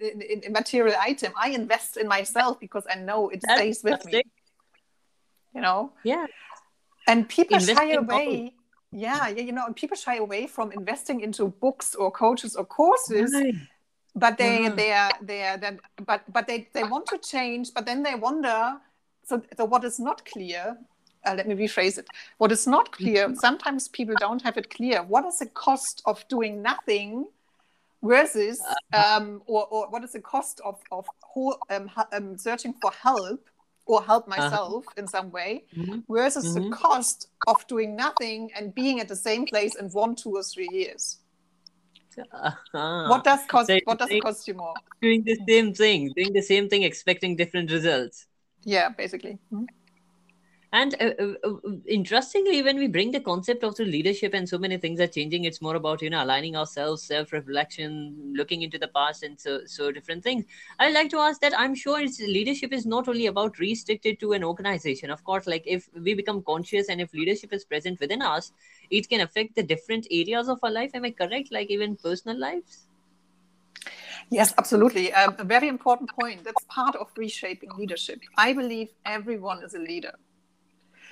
in, 0.00 0.22
in, 0.22 0.40
in 0.42 0.52
material 0.52 0.94
item, 1.00 1.32
I 1.36 1.50
invest 1.50 1.96
in 1.96 2.08
myself 2.08 2.60
because 2.60 2.84
I 2.90 2.96
know 2.96 3.28
it 3.28 3.42
stays 3.42 3.82
with 3.82 4.04
me. 4.04 4.22
You 5.54 5.60
know? 5.60 5.92
Yeah. 6.04 6.26
And 7.06 7.28
people 7.28 7.58
shy 7.58 7.92
away 7.92 8.52
yeah, 8.90 9.28
yeah, 9.28 9.42
you 9.42 9.52
know, 9.52 9.66
and 9.66 9.76
people 9.76 9.96
shy 9.96 10.16
away 10.16 10.46
from 10.46 10.72
investing 10.72 11.20
into 11.20 11.48
books 11.48 11.94
or 11.94 12.10
coaches 12.10 12.56
or 12.56 12.64
courses. 12.64 13.32
Right. 13.34 13.54
But 14.14 14.38
they, 14.38 14.62
yeah. 14.62 14.74
they 14.74 14.92
are, 14.92 15.10
they 15.20 15.42
are, 15.42 15.58
then, 15.58 15.80
but, 16.04 16.22
but 16.32 16.46
they, 16.46 16.68
they 16.72 16.84
want 16.84 17.06
to 17.08 17.18
change. 17.18 17.74
But 17.74 17.86
then 17.86 18.02
they 18.02 18.14
wonder. 18.14 18.78
So, 19.24 19.42
so 19.56 19.64
what 19.66 19.84
is 19.84 20.00
not 20.00 20.24
clear? 20.24 20.76
Uh, 21.26 21.34
let 21.34 21.46
me 21.46 21.54
rephrase 21.54 21.98
it. 21.98 22.08
What 22.38 22.50
is 22.50 22.66
not 22.66 22.90
clear? 22.92 23.26
Mm-hmm. 23.26 23.34
Sometimes 23.34 23.88
people 23.88 24.14
don't 24.18 24.40
have 24.42 24.56
it 24.56 24.70
clear. 24.70 25.02
What 25.02 25.26
is 25.26 25.38
the 25.38 25.46
cost 25.46 26.00
of 26.06 26.26
doing 26.28 26.62
nothing? 26.62 27.26
Versus 28.02 28.60
uh-huh. 28.60 29.16
um, 29.16 29.42
or, 29.46 29.66
or 29.68 29.90
what 29.90 30.04
is 30.04 30.12
the 30.12 30.20
cost 30.20 30.60
of 30.64 30.78
of 30.92 31.06
whole, 31.22 31.58
um, 31.70 31.90
um, 32.12 32.36
searching 32.36 32.74
for 32.80 32.90
help 32.92 33.48
or 33.86 34.02
help 34.02 34.28
uh-huh. 34.28 34.42
myself 34.42 34.86
uh-huh. 34.86 35.00
in 35.00 35.08
some 35.08 35.30
way 35.30 35.64
mm-hmm. 35.76 36.00
versus 36.08 36.46
mm-hmm. 36.46 36.70
the 36.70 36.76
cost 36.76 37.28
of 37.46 37.66
doing 37.66 37.96
nothing 37.96 38.50
and 38.56 38.74
being 38.74 39.00
at 39.00 39.08
the 39.08 39.16
same 39.16 39.46
place 39.46 39.74
in 39.76 39.86
one 39.90 40.14
two 40.14 40.30
or 40.30 40.42
three 40.42 40.68
years 40.70 41.18
uh-huh. 42.32 43.06
what 43.08 43.22
does 43.24 43.40
cost 43.46 43.68
so 43.68 43.78
what 43.84 43.98
does 43.98 44.10
it 44.10 44.20
cost 44.22 44.48
you 44.48 44.54
more 44.54 44.74
doing 45.00 45.22
the 45.22 45.38
same 45.48 45.72
thing 45.72 46.12
doing 46.16 46.32
the 46.32 46.42
same 46.42 46.68
thing 46.68 46.82
expecting 46.82 47.36
different 47.36 47.70
results 47.70 48.26
yeah 48.64 48.88
basically 48.88 49.38
mm-hmm. 49.52 49.64
And 50.70 50.94
uh, 51.00 51.12
uh, 51.18 51.48
uh, 51.48 51.70
interestingly, 51.86 52.62
when 52.62 52.76
we 52.76 52.88
bring 52.88 53.10
the 53.10 53.20
concept 53.20 53.64
of 53.64 53.74
the 53.76 53.86
leadership 53.86 54.34
and 54.34 54.46
so 54.46 54.58
many 54.58 54.76
things 54.76 55.00
are 55.00 55.06
changing, 55.06 55.44
it's 55.44 55.62
more 55.62 55.76
about 55.76 56.02
you 56.02 56.10
know 56.10 56.22
aligning 56.22 56.56
ourselves, 56.56 57.02
self-reflection, 57.04 58.34
looking 58.36 58.60
into 58.60 58.78
the 58.78 58.88
past, 58.88 59.22
and 59.22 59.40
so 59.40 59.60
so 59.64 59.90
different 59.90 60.22
things. 60.22 60.44
I'd 60.78 60.92
like 60.92 61.08
to 61.10 61.18
ask 61.18 61.40
that 61.40 61.58
I'm 61.58 61.74
sure 61.74 62.00
it's 62.00 62.20
leadership 62.20 62.74
is 62.74 62.84
not 62.84 63.08
only 63.08 63.26
about 63.26 63.58
restricted 63.58 64.20
to 64.20 64.32
an 64.34 64.44
organization. 64.44 65.10
Of 65.10 65.24
course, 65.24 65.46
like 65.46 65.62
if 65.66 65.88
we 65.94 66.12
become 66.12 66.42
conscious 66.42 66.90
and 66.90 67.00
if 67.00 67.14
leadership 67.14 67.54
is 67.54 67.64
present 67.64 67.98
within 67.98 68.20
us, 68.20 68.52
it 68.90 69.08
can 69.08 69.22
affect 69.22 69.54
the 69.54 69.62
different 69.62 70.06
areas 70.10 70.50
of 70.50 70.58
our 70.62 70.70
life. 70.70 70.90
Am 70.92 71.04
I 71.06 71.12
correct? 71.12 71.50
Like 71.50 71.70
even 71.70 71.96
personal 71.96 72.38
lives. 72.38 72.88
Yes, 74.30 74.52
absolutely. 74.58 75.14
Um, 75.14 75.34
a 75.38 75.44
very 75.44 75.68
important 75.68 76.10
point. 76.10 76.44
That's 76.44 76.64
part 76.68 76.94
of 76.96 77.08
reshaping 77.16 77.70
leadership. 77.78 78.20
I 78.36 78.52
believe 78.52 78.90
everyone 79.06 79.62
is 79.64 79.72
a 79.72 79.78
leader 79.78 80.12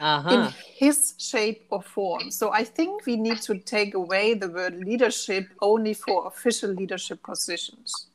uh-huh. 0.01 0.31
in 0.31 0.55
his 0.75 1.15
shape 1.19 1.67
or 1.71 1.83
form. 1.83 2.31
So 2.31 2.53
I 2.53 2.65
think 2.65 3.07
we 3.07 3.17
need 3.17 3.41
to 3.43 3.59
take 3.59 3.95
away 3.95 4.35
the 4.35 4.49
word 4.49 4.77
leadership 4.85 5.49
only 5.61 5.95
for 5.95 6.27
official 6.27 6.71
leadership 6.71 7.23
positions. 7.23 8.09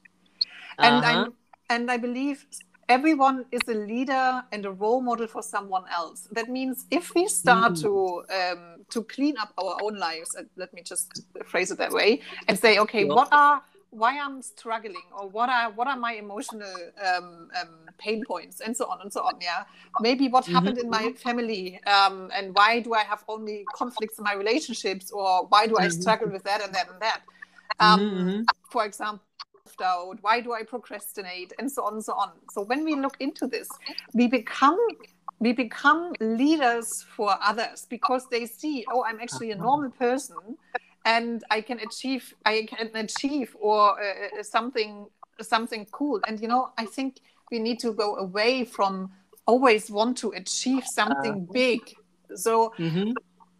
Uh-huh. 0.78 0.88
And 0.88 1.06
I 1.06 1.26
and 1.74 1.92
I 1.92 1.98
believe 1.98 2.46
everyone 2.90 3.46
is 3.52 3.62
a 3.68 3.74
leader 3.74 4.44
and 4.52 4.66
a 4.66 4.72
role 4.72 5.02
model 5.02 5.28
for 5.28 5.42
someone 5.42 5.86
else. 5.90 6.28
That 6.32 6.50
means 6.50 6.86
if 6.92 7.16
we 7.16 7.28
start 7.28 7.74
mm. 7.74 7.82
to 7.84 7.92
um, 8.40 8.86
to 8.90 9.04
clean 9.04 9.36
up 9.38 9.54
our 9.58 9.78
own 9.82 9.98
lives, 9.98 10.36
let 10.58 10.74
me 10.74 10.82
just 10.84 11.24
phrase 11.46 11.72
it 11.72 11.78
that 11.78 11.92
way, 11.92 12.22
and 12.48 12.60
say, 12.60 12.80
okay, 12.80 13.06
what 13.06 13.30
are 13.32 13.62
why 13.92 14.18
I'm 14.18 14.42
struggling 14.42 15.04
or 15.18 15.28
what 15.30 15.50
are 15.50 15.70
what 15.72 15.88
are 15.88 15.98
my 15.98 16.14
emotional 16.14 16.74
um, 17.06 17.50
um, 17.60 17.70
pain 17.98 18.24
points 18.26 18.62
and 18.62 18.76
so 18.76 18.86
on 18.86 19.02
and 19.02 19.12
so 19.12 19.22
on. 19.22 19.36
Yeah, 19.42 19.64
maybe 20.00 20.28
what 20.28 20.46
mm-hmm. 20.46 20.56
happened 20.56 20.78
in 20.78 20.90
my 20.90 21.12
family 21.14 21.80
um, 21.86 22.32
and 22.34 22.56
why 22.56 22.80
do 22.80 22.94
I 22.94 23.04
have 23.04 23.24
only 23.28 23.66
conflicts 23.76 24.18
in 24.18 24.24
my 24.24 24.34
relationships 24.34 25.12
or 25.12 25.46
why 25.48 25.68
do 25.68 25.78
I 25.78 25.88
mm-hmm. 25.88 26.02
struggle 26.02 26.30
with 26.30 26.44
that 26.44 26.64
and 26.64 26.74
that 26.74 26.90
and 26.90 27.02
that. 27.02 27.22
Um, 27.80 28.00
mm-hmm. 28.00 28.42
For 28.70 28.86
example. 28.86 29.26
Out, 29.84 30.18
why 30.22 30.42
do 30.42 30.54
I 30.54 30.62
procrastinate 30.62 31.54
and 31.58 31.72
so 31.72 31.84
on 31.86 31.94
and 31.94 32.04
so 32.04 32.14
on. 32.14 32.34
So 32.52 32.62
when 32.62 32.84
we 32.84 32.94
look 32.94 33.16
into 33.20 33.48
this, 33.48 33.68
we 34.14 34.28
become 34.28 34.78
we 35.40 35.54
become 35.54 36.14
leaders 36.20 37.04
for 37.16 37.36
others 37.42 37.88
because 37.90 38.28
they 38.30 38.46
see, 38.46 38.86
oh, 38.92 39.04
I'm 39.04 39.20
actually 39.20 39.50
a 39.50 39.56
normal 39.56 39.90
person 39.90 40.38
and 41.06 41.44
I 41.50 41.62
can 41.62 41.80
achieve 41.80 42.34
I 42.46 42.68
can 42.68 42.90
achieve 42.96 43.56
or 43.60 44.02
uh, 44.02 44.40
uh, 44.40 44.44
something 44.44 45.08
something 45.42 45.88
cool. 45.92 46.20
And 46.28 46.40
you 46.40 46.48
know, 46.48 46.72
I 46.78 46.86
think 46.86 47.20
we 47.52 47.60
need 47.60 47.80
to 47.80 47.94
go 47.94 48.16
away 48.16 48.66
from 48.66 49.12
always 49.46 49.90
want 49.90 50.18
to 50.18 50.30
achieve 50.32 50.84
something 50.86 51.48
uh, 51.50 51.54
big. 51.54 51.82
So 52.36 52.74
mm-hmm. 52.78 53.12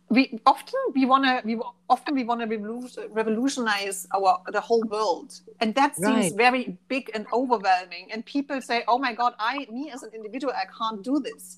we 0.10 0.40
often 0.46 0.80
we 0.94 1.06
want 1.06 1.26
to 1.26 1.42
we 1.44 1.60
often 1.90 2.16
we 2.16 2.24
want 2.24 2.42
to 2.42 3.08
revolutionize 3.10 4.08
our 4.16 4.42
the 4.52 4.62
whole 4.62 4.84
world, 4.88 5.40
and 5.60 5.74
that 5.76 5.96
seems 5.96 6.32
right. 6.32 6.38
very 6.38 6.78
big 6.88 7.10
and 7.14 7.26
overwhelming. 7.34 8.12
And 8.12 8.26
people 8.26 8.62
say, 8.62 8.84
"Oh 8.88 9.00
my 9.00 9.14
God, 9.14 9.34
I 9.40 9.66
me 9.72 9.92
as 9.92 10.04
an 10.04 10.12
individual, 10.14 10.54
I 10.54 10.66
can't 10.78 11.04
do 11.04 11.20
this." 11.20 11.58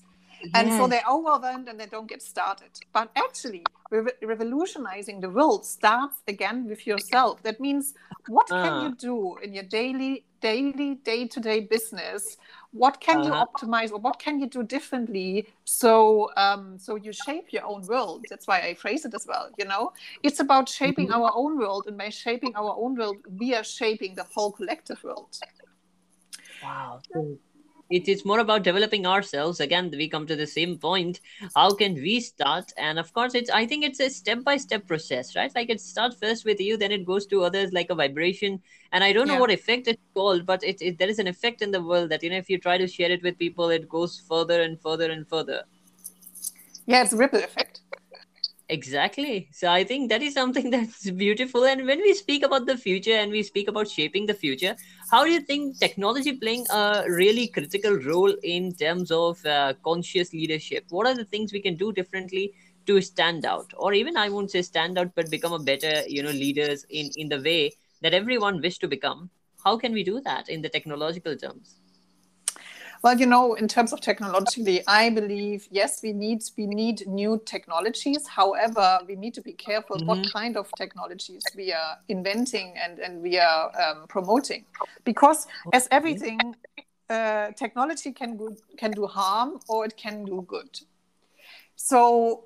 And 0.52 0.70
so 0.72 0.86
they're 0.86 1.08
overwhelmed 1.10 1.68
and 1.68 1.80
they 1.80 1.86
don't 1.86 2.06
get 2.06 2.22
started. 2.22 2.70
But 2.92 3.10
actually, 3.16 3.64
re- 4.02 4.12
revolutionizing 4.22 5.20
the 5.20 5.30
world 5.30 5.64
starts 5.64 6.16
again 6.28 6.66
with 6.66 6.86
yourself. 6.86 7.42
That 7.42 7.60
means, 7.60 7.94
what 8.28 8.48
can 8.48 8.72
uh. 8.72 8.82
you 8.82 8.94
do 8.94 9.36
in 9.38 9.54
your 9.54 9.64
daily, 9.64 10.24
daily, 10.40 10.96
day 10.96 11.26
to 11.28 11.40
day 11.40 11.60
business? 11.60 12.36
What 12.72 13.00
can 13.00 13.18
uh-huh. 13.18 13.26
you 13.26 13.32
optimize, 13.46 13.92
or 13.92 13.98
what 13.98 14.18
can 14.18 14.40
you 14.40 14.48
do 14.48 14.62
differently 14.62 15.46
so 15.64 16.30
um, 16.36 16.78
so 16.78 16.96
you 16.96 17.12
shape 17.12 17.52
your 17.52 17.64
own 17.64 17.86
world? 17.86 18.24
That's 18.28 18.46
why 18.46 18.60
I 18.60 18.74
phrase 18.74 19.04
it 19.04 19.14
as 19.14 19.26
well. 19.28 19.48
You 19.58 19.66
know, 19.66 19.92
it's 20.22 20.40
about 20.40 20.68
shaping 20.68 21.08
mm-hmm. 21.08 21.22
our 21.22 21.32
own 21.34 21.58
world, 21.58 21.84
and 21.86 21.96
by 21.96 22.08
shaping 22.08 22.52
our 22.56 22.74
own 22.76 22.96
world, 22.96 23.18
we 23.38 23.54
are 23.54 23.64
shaping 23.64 24.14
the 24.16 24.24
whole 24.24 24.52
collective 24.52 25.02
world. 25.04 25.38
Wow 26.62 27.00
it 27.90 28.08
is 28.08 28.24
more 28.24 28.38
about 28.38 28.62
developing 28.62 29.06
ourselves. 29.06 29.60
Again 29.60 29.90
we 29.90 30.08
come 30.08 30.26
to 30.26 30.36
the 30.36 30.46
same 30.46 30.78
point. 30.78 31.20
How 31.54 31.70
can 31.74 31.94
we 31.94 32.20
start? 32.20 32.72
And 32.76 32.98
of 32.98 33.12
course 33.12 33.34
it's 33.34 33.50
i 33.50 33.66
think 33.66 33.84
it's 33.84 34.00
a 34.00 34.08
step 34.08 34.42
by 34.42 34.56
step 34.56 34.86
process 34.86 35.36
right? 35.36 35.54
Like 35.54 35.70
it 35.70 35.80
starts 35.80 36.16
first 36.16 36.44
with 36.44 36.60
you 36.60 36.76
then 36.76 36.92
it 36.92 37.04
goes 37.04 37.26
to 37.26 37.42
others 37.42 37.72
like 37.72 37.90
a 37.90 37.94
vibration. 37.94 38.60
And 38.92 39.04
i 39.04 39.12
don't 39.12 39.28
know 39.28 39.38
what 39.38 39.50
effect 39.50 39.88
it's 39.88 40.02
called 40.14 40.46
but 40.46 40.62
it, 40.64 40.80
it 40.80 40.98
there 40.98 41.08
is 41.08 41.18
an 41.18 41.26
effect 41.26 41.62
in 41.62 41.70
the 41.70 41.82
world 41.82 42.10
that 42.10 42.22
you 42.22 42.30
know 42.30 42.36
if 42.36 42.48
you 42.48 42.58
try 42.58 42.78
to 42.78 42.86
share 42.86 43.10
it 43.10 43.22
with 43.22 43.38
people 43.38 43.70
it 43.70 43.88
goes 43.88 44.20
further 44.28 44.62
and 44.62 44.80
further 44.80 45.10
and 45.10 45.28
further. 45.28 45.62
Yeah 46.86 47.02
it's 47.02 47.12
a 47.12 47.16
ripple 47.16 47.40
effect. 47.40 47.80
Exactly. 48.70 49.48
So 49.52 49.70
I 49.70 49.84
think 49.84 50.08
that 50.08 50.22
is 50.22 50.32
something 50.34 50.70
that's 50.74 51.10
beautiful. 51.10 51.64
And 51.64 51.86
when 51.86 52.00
we 52.00 52.14
speak 52.14 52.42
about 52.42 52.66
the 52.66 52.76
future 52.76 53.14
and 53.14 53.30
we 53.30 53.42
speak 53.42 53.68
about 53.68 53.88
shaping 53.88 54.26
the 54.26 54.34
future, 54.34 54.74
how 55.14 55.22
do 55.22 55.30
you 55.30 55.40
think 55.40 55.78
technology 55.78 56.32
playing 56.36 56.66
a 56.70 57.04
really 57.08 57.46
critical 57.46 57.94
role 57.98 58.34
in 58.42 58.74
terms 58.74 59.12
of 59.12 59.46
uh, 59.46 59.72
conscious 59.84 60.32
leadership? 60.32 60.86
What 60.90 61.06
are 61.06 61.14
the 61.14 61.24
things 61.24 61.52
we 61.52 61.62
can 61.62 61.76
do 61.76 61.92
differently 61.92 62.52
to 62.86 63.00
stand 63.00 63.44
out, 63.44 63.72
or 63.76 63.92
even 63.92 64.16
I 64.16 64.28
won't 64.28 64.50
say 64.50 64.62
stand 64.62 64.98
out, 64.98 65.14
but 65.14 65.30
become 65.30 65.52
a 65.52 65.60
better, 65.60 66.02
you 66.08 66.24
know, 66.24 66.32
leaders 66.32 66.84
in 66.90 67.12
in 67.14 67.28
the 67.28 67.40
way 67.40 67.70
that 68.02 68.12
everyone 68.12 68.60
wish 68.60 68.78
to 68.78 68.88
become? 68.88 69.30
How 69.64 69.76
can 69.78 69.92
we 69.92 70.02
do 70.02 70.20
that 70.22 70.48
in 70.48 70.62
the 70.62 70.68
technological 70.68 71.36
terms? 71.36 71.78
Well, 73.04 73.20
you 73.20 73.26
know, 73.26 73.52
in 73.52 73.68
terms 73.68 73.92
of 73.92 74.00
technologically, 74.00 74.82
I 74.86 75.10
believe 75.10 75.68
yes, 75.70 76.02
we 76.02 76.14
need 76.14 76.42
we 76.56 76.66
need 76.66 77.06
new 77.06 77.38
technologies. 77.44 78.26
However, 78.26 78.98
we 79.06 79.14
need 79.14 79.34
to 79.34 79.42
be 79.42 79.52
careful 79.52 79.96
mm-hmm. 79.96 80.06
what 80.06 80.32
kind 80.32 80.56
of 80.56 80.72
technologies 80.78 81.42
we 81.54 81.70
are 81.70 81.98
inventing 82.08 82.72
and 82.82 82.98
and 82.98 83.20
we 83.20 83.38
are 83.38 83.70
um, 83.78 84.06
promoting, 84.08 84.64
because 85.04 85.46
as 85.74 85.86
everything, 85.90 86.40
uh, 87.10 87.50
technology 87.50 88.10
can 88.10 88.38
go, 88.38 88.56
can 88.78 88.90
do 88.92 89.06
harm 89.06 89.60
or 89.68 89.84
it 89.84 89.98
can 89.98 90.24
do 90.24 90.42
good. 90.48 90.80
So, 91.76 92.44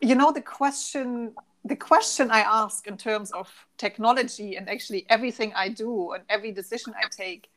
you 0.00 0.14
know, 0.14 0.32
the 0.32 0.40
question 0.40 1.34
the 1.66 1.76
question 1.76 2.30
I 2.30 2.40
ask 2.40 2.86
in 2.86 2.96
terms 2.96 3.30
of 3.32 3.46
technology 3.76 4.56
and 4.56 4.70
actually 4.70 5.04
everything 5.10 5.52
I 5.54 5.68
do 5.68 6.12
and 6.12 6.24
every 6.30 6.50
decision 6.50 6.94
I 6.96 7.08
take 7.10 7.50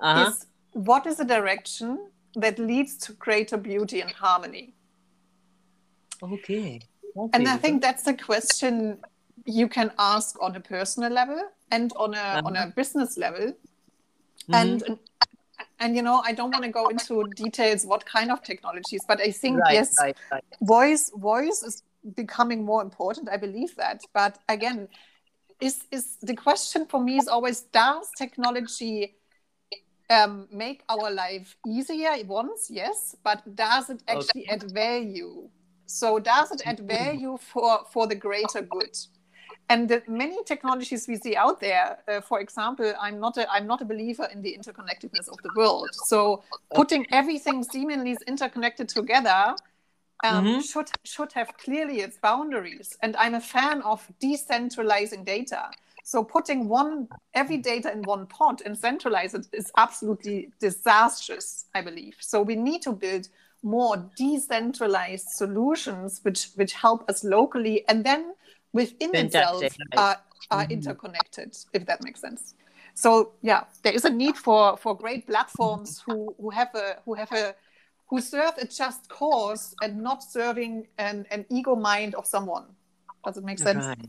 uh-huh. 0.00 0.30
is 0.30 0.46
what 0.72 1.06
is 1.06 1.16
the 1.16 1.24
direction 1.24 2.10
that 2.34 2.58
leads 2.58 2.96
to 2.98 3.12
greater 3.14 3.56
beauty 3.56 4.00
and 4.00 4.10
harmony? 4.10 4.74
Okay. 6.22 6.80
okay. 7.16 7.30
And 7.32 7.48
I 7.48 7.56
think 7.56 7.82
that's 7.82 8.06
a 8.06 8.14
question 8.14 8.98
you 9.44 9.68
can 9.68 9.90
ask 9.98 10.40
on 10.42 10.56
a 10.56 10.60
personal 10.60 11.10
level 11.10 11.40
and 11.70 11.92
on 11.96 12.14
a 12.14 12.18
uh-huh. 12.18 12.42
on 12.44 12.56
a 12.56 12.72
business 12.74 13.16
level. 13.16 13.52
Mm-hmm. 14.48 14.54
And 14.54 14.98
and 15.80 15.96
you 15.96 16.02
know, 16.02 16.22
I 16.24 16.32
don't 16.32 16.50
want 16.50 16.64
to 16.64 16.70
go 16.70 16.88
into 16.88 17.24
details 17.36 17.86
what 17.86 18.04
kind 18.04 18.30
of 18.30 18.42
technologies, 18.42 19.00
but 19.06 19.20
I 19.20 19.30
think 19.30 19.60
right, 19.60 19.74
yes, 19.74 19.94
right, 20.00 20.16
right. 20.30 20.44
voice 20.62 21.10
voice 21.14 21.62
is 21.62 21.82
becoming 22.14 22.64
more 22.64 22.82
important. 22.82 23.28
I 23.28 23.36
believe 23.36 23.76
that. 23.76 24.02
But 24.12 24.38
again, 24.48 24.88
is 25.60 25.84
is 25.90 26.16
the 26.22 26.34
question 26.34 26.86
for 26.86 27.00
me 27.00 27.18
is 27.18 27.28
always 27.28 27.62
does 27.62 28.10
technology 28.16 29.17
um, 30.10 30.48
make 30.50 30.82
our 30.88 31.10
life 31.10 31.56
easier 31.66 32.12
once, 32.24 32.70
yes, 32.70 33.16
but 33.22 33.42
does 33.54 33.90
it 33.90 34.02
actually 34.08 34.44
okay. 34.44 34.52
add 34.52 34.72
value? 34.72 35.48
So 35.86 36.18
does 36.18 36.50
it 36.50 36.62
add 36.66 36.80
value 36.80 37.38
for 37.40 37.80
for 37.90 38.06
the 38.06 38.14
greater 38.14 38.62
good? 38.62 38.96
And 39.70 39.88
the 39.88 40.02
many 40.08 40.42
technologies 40.44 41.06
we 41.06 41.16
see 41.16 41.36
out 41.36 41.60
there, 41.60 41.98
uh, 42.08 42.22
for 42.22 42.40
example, 42.40 42.92
I'm 43.00 43.20
not 43.20 43.36
a 43.36 43.50
I'm 43.50 43.66
not 43.66 43.82
a 43.82 43.84
believer 43.84 44.28
in 44.32 44.40
the 44.42 44.56
interconnectedness 44.58 45.28
of 45.28 45.38
the 45.42 45.50
world. 45.56 45.90
So 45.92 46.42
putting 46.74 47.06
everything 47.12 47.62
seemingly 47.62 48.16
interconnected 48.26 48.88
together 48.88 49.54
um, 50.24 50.46
mm-hmm. 50.46 50.60
should 50.60 50.90
should 51.04 51.32
have 51.32 51.56
clearly 51.58 52.00
its 52.00 52.18
boundaries. 52.18 52.96
And 53.02 53.14
I'm 53.16 53.34
a 53.34 53.40
fan 53.40 53.82
of 53.82 54.06
decentralizing 54.22 55.24
data. 55.24 55.70
So 56.08 56.24
putting 56.24 56.68
one 56.70 57.06
every 57.34 57.58
data 57.58 57.92
in 57.92 58.00
one 58.04 58.24
pot 58.28 58.62
and 58.64 58.74
centralize 58.74 59.34
it 59.34 59.46
is 59.52 59.70
absolutely 59.76 60.50
disastrous, 60.58 61.66
I 61.74 61.82
believe. 61.82 62.16
So 62.20 62.40
we 62.40 62.56
need 62.56 62.80
to 62.84 62.92
build 62.92 63.28
more 63.62 64.10
decentralized 64.16 65.28
solutions 65.28 66.20
which 66.22 66.48
which 66.54 66.72
help 66.72 67.06
us 67.10 67.24
locally 67.24 67.86
and 67.90 68.02
then 68.02 68.32
within 68.72 69.12
Fantastic. 69.12 69.32
themselves 69.32 69.76
are, 69.98 70.16
are 70.50 70.62
mm-hmm. 70.62 70.72
interconnected, 70.72 71.54
if 71.74 71.84
that 71.84 72.02
makes 72.02 72.22
sense. 72.22 72.54
So 72.94 73.32
yeah, 73.42 73.64
there 73.82 73.92
is 73.92 74.06
a 74.06 74.10
need 74.10 74.38
for 74.38 74.78
for 74.78 74.96
great 74.96 75.26
platforms 75.26 76.02
who 76.06 76.34
who 76.40 76.48
have 76.48 76.74
a 76.74 76.96
who 77.04 77.12
have 77.20 77.32
a 77.32 77.54
who 78.08 78.22
serve 78.22 78.54
a 78.56 78.66
just 78.66 79.10
cause 79.10 79.74
and 79.82 80.00
not 80.02 80.22
serving 80.22 80.86
an, 80.96 81.26
an 81.30 81.44
ego 81.50 81.76
mind 81.76 82.14
of 82.14 82.24
someone. 82.24 82.64
Does 83.26 83.36
it 83.36 83.44
make 83.44 83.58
sense? 83.58 83.84
Right 83.84 84.08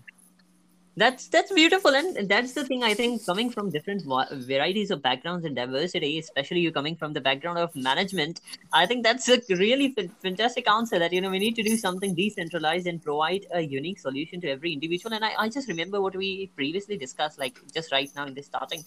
that's 0.97 1.27
that's 1.27 1.51
beautiful. 1.53 1.95
And 1.95 2.27
that's 2.27 2.53
the 2.53 2.65
thing 2.65 2.83
i 2.83 2.93
think 2.93 3.25
coming 3.25 3.49
from 3.49 3.69
different 3.69 4.03
varieties 4.03 4.91
of 4.91 5.01
backgrounds 5.01 5.45
and 5.45 5.55
diversity 5.55 6.19
especially 6.19 6.59
you 6.59 6.71
coming 6.71 6.95
from 6.95 7.13
the 7.13 7.21
background 7.21 7.57
of 7.57 7.73
management 7.75 8.41
i 8.73 8.85
think 8.85 9.03
that's 9.03 9.29
a 9.29 9.39
really 9.49 9.95
fantastic 10.21 10.69
answer 10.69 10.99
that 10.99 11.13
you 11.13 11.21
know 11.21 11.29
we 11.29 11.39
need 11.39 11.55
to 11.55 11.63
do 11.63 11.77
something 11.77 12.13
decentralized 12.15 12.87
and 12.87 13.01
provide 13.01 13.45
a 13.53 13.61
unique 13.61 13.99
solution 13.99 14.41
to 14.41 14.49
every 14.49 14.73
individual. 14.73 15.13
And 15.13 15.23
i, 15.23 15.33
I 15.37 15.49
just 15.49 15.67
remember 15.67 16.01
what 16.01 16.15
we 16.15 16.51
previously 16.55 16.97
discussed 16.97 17.39
like 17.39 17.57
just 17.73 17.91
right 17.91 18.09
now 18.15 18.25
in 18.25 18.33
the 18.33 18.41
starting 18.41 18.83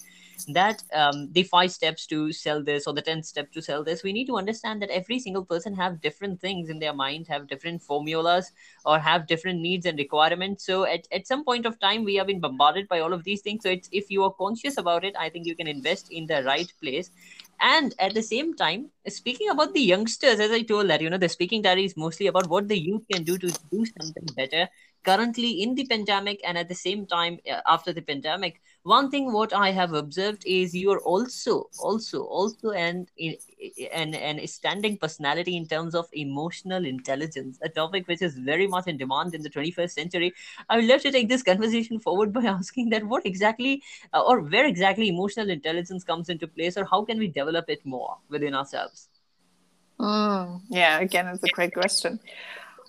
that 0.48 0.82
um, 0.92 1.30
the 1.32 1.44
five 1.44 1.70
steps 1.70 2.06
to 2.08 2.32
sell 2.32 2.62
this 2.62 2.86
or 2.86 2.94
the 2.94 3.02
10 3.02 3.22
steps 3.22 3.52
to 3.54 3.62
sell 3.62 3.84
this 3.84 4.02
we 4.02 4.12
need 4.12 4.26
to 4.26 4.36
understand 4.36 4.82
that 4.82 4.90
every 4.90 5.18
single 5.18 5.44
person 5.44 5.74
have 5.74 6.00
different 6.00 6.40
things 6.40 6.68
in 6.68 6.78
their 6.78 6.92
mind 6.92 7.26
have 7.28 7.46
different 7.46 7.82
formulas 7.82 8.52
or 8.84 8.98
have 8.98 9.26
different 9.26 9.60
needs 9.60 9.86
and 9.86 9.98
requirements. 9.98 10.64
So 10.64 10.84
at, 10.84 11.06
at 11.12 11.26
some 11.26 11.44
point 11.44 11.66
of 11.66 11.78
time 11.78 11.91
we 12.00 12.14
have 12.14 12.26
been 12.26 12.38
bombarded 12.38 12.82
by 12.84 12.98
all 12.98 13.12
of 13.12 13.22
these 13.22 13.40
things. 13.40 13.62
So 13.62 13.68
it's 13.68 13.88
if 13.90 14.04
you 14.08 14.22
are 14.22 14.30
conscious 14.32 14.76
about 14.76 15.04
it 15.04 15.14
i 15.16 15.28
think 15.28 15.44
you 15.46 15.54
can 15.54 15.66
invest 15.66 16.06
in 16.10 16.26
the 16.26 16.42
right 16.42 16.70
place. 16.80 17.10
And 17.60 17.94
at 17.98 18.14
the 18.14 18.22
same 18.22 18.54
time 18.54 18.90
speaking 19.06 19.48
about 19.48 19.72
the 19.72 19.80
youngsters 19.80 20.40
as 20.40 20.50
i 20.50 20.62
told 20.62 20.88
that 20.88 21.00
you 21.00 21.08
know 21.10 21.18
the 21.18 21.28
speaking 21.28 21.62
diary 21.62 21.84
is 21.84 21.96
mostly 21.96 22.26
about 22.26 22.48
what 22.48 22.68
the 22.68 22.78
youth 22.78 23.02
can 23.12 23.22
do 23.24 23.36
to 23.38 23.48
do 23.70 23.84
something 23.84 24.26
better 24.36 24.68
currently 25.04 25.62
in 25.62 25.74
the 25.74 25.86
pandemic 25.86 26.40
and 26.44 26.56
at 26.56 26.68
the 26.68 26.74
same 26.74 27.06
time 27.06 27.38
uh, 27.50 27.60
after 27.66 27.92
the 27.92 28.02
pandemic 28.02 28.60
one 28.82 29.10
thing 29.10 29.32
what 29.32 29.52
i 29.52 29.70
have 29.70 29.92
observed 29.94 30.42
is 30.46 30.74
you're 30.74 31.00
also 31.00 31.68
also 31.78 32.22
also 32.22 32.70
and 32.70 33.08
an, 33.92 34.14
an 34.14 34.46
standing 34.46 34.96
personality 34.96 35.56
in 35.56 35.66
terms 35.66 35.94
of 35.94 36.08
emotional 36.12 36.84
intelligence 36.84 37.58
a 37.62 37.68
topic 37.68 38.06
which 38.08 38.22
is 38.22 38.34
very 38.38 38.66
much 38.66 38.86
in 38.86 38.96
demand 38.96 39.34
in 39.34 39.42
the 39.42 39.50
21st 39.50 39.90
century. 39.90 40.32
I 40.68 40.76
would 40.76 40.86
love 40.86 41.02
to 41.02 41.12
take 41.12 41.28
this 41.28 41.42
conversation 41.50 41.98
forward 41.98 42.32
by 42.32 42.44
asking 42.44 42.90
that 42.90 43.04
what 43.04 43.26
exactly 43.26 43.82
uh, 44.12 44.22
or 44.22 44.40
where 44.40 44.66
exactly 44.66 45.08
emotional 45.08 45.50
intelligence 45.50 46.04
comes 46.04 46.28
into 46.28 46.46
place 46.46 46.76
or 46.76 46.84
how 46.84 47.04
can 47.04 47.18
we 47.18 47.28
develop 47.28 47.66
it 47.68 47.84
more 47.84 48.16
within 48.28 48.54
ourselves? 48.54 49.08
Mm, 49.98 50.62
yeah 50.70 51.00
again 51.00 51.28
it's 51.28 51.44
a 51.44 51.48
great 51.48 51.74
question. 51.74 52.18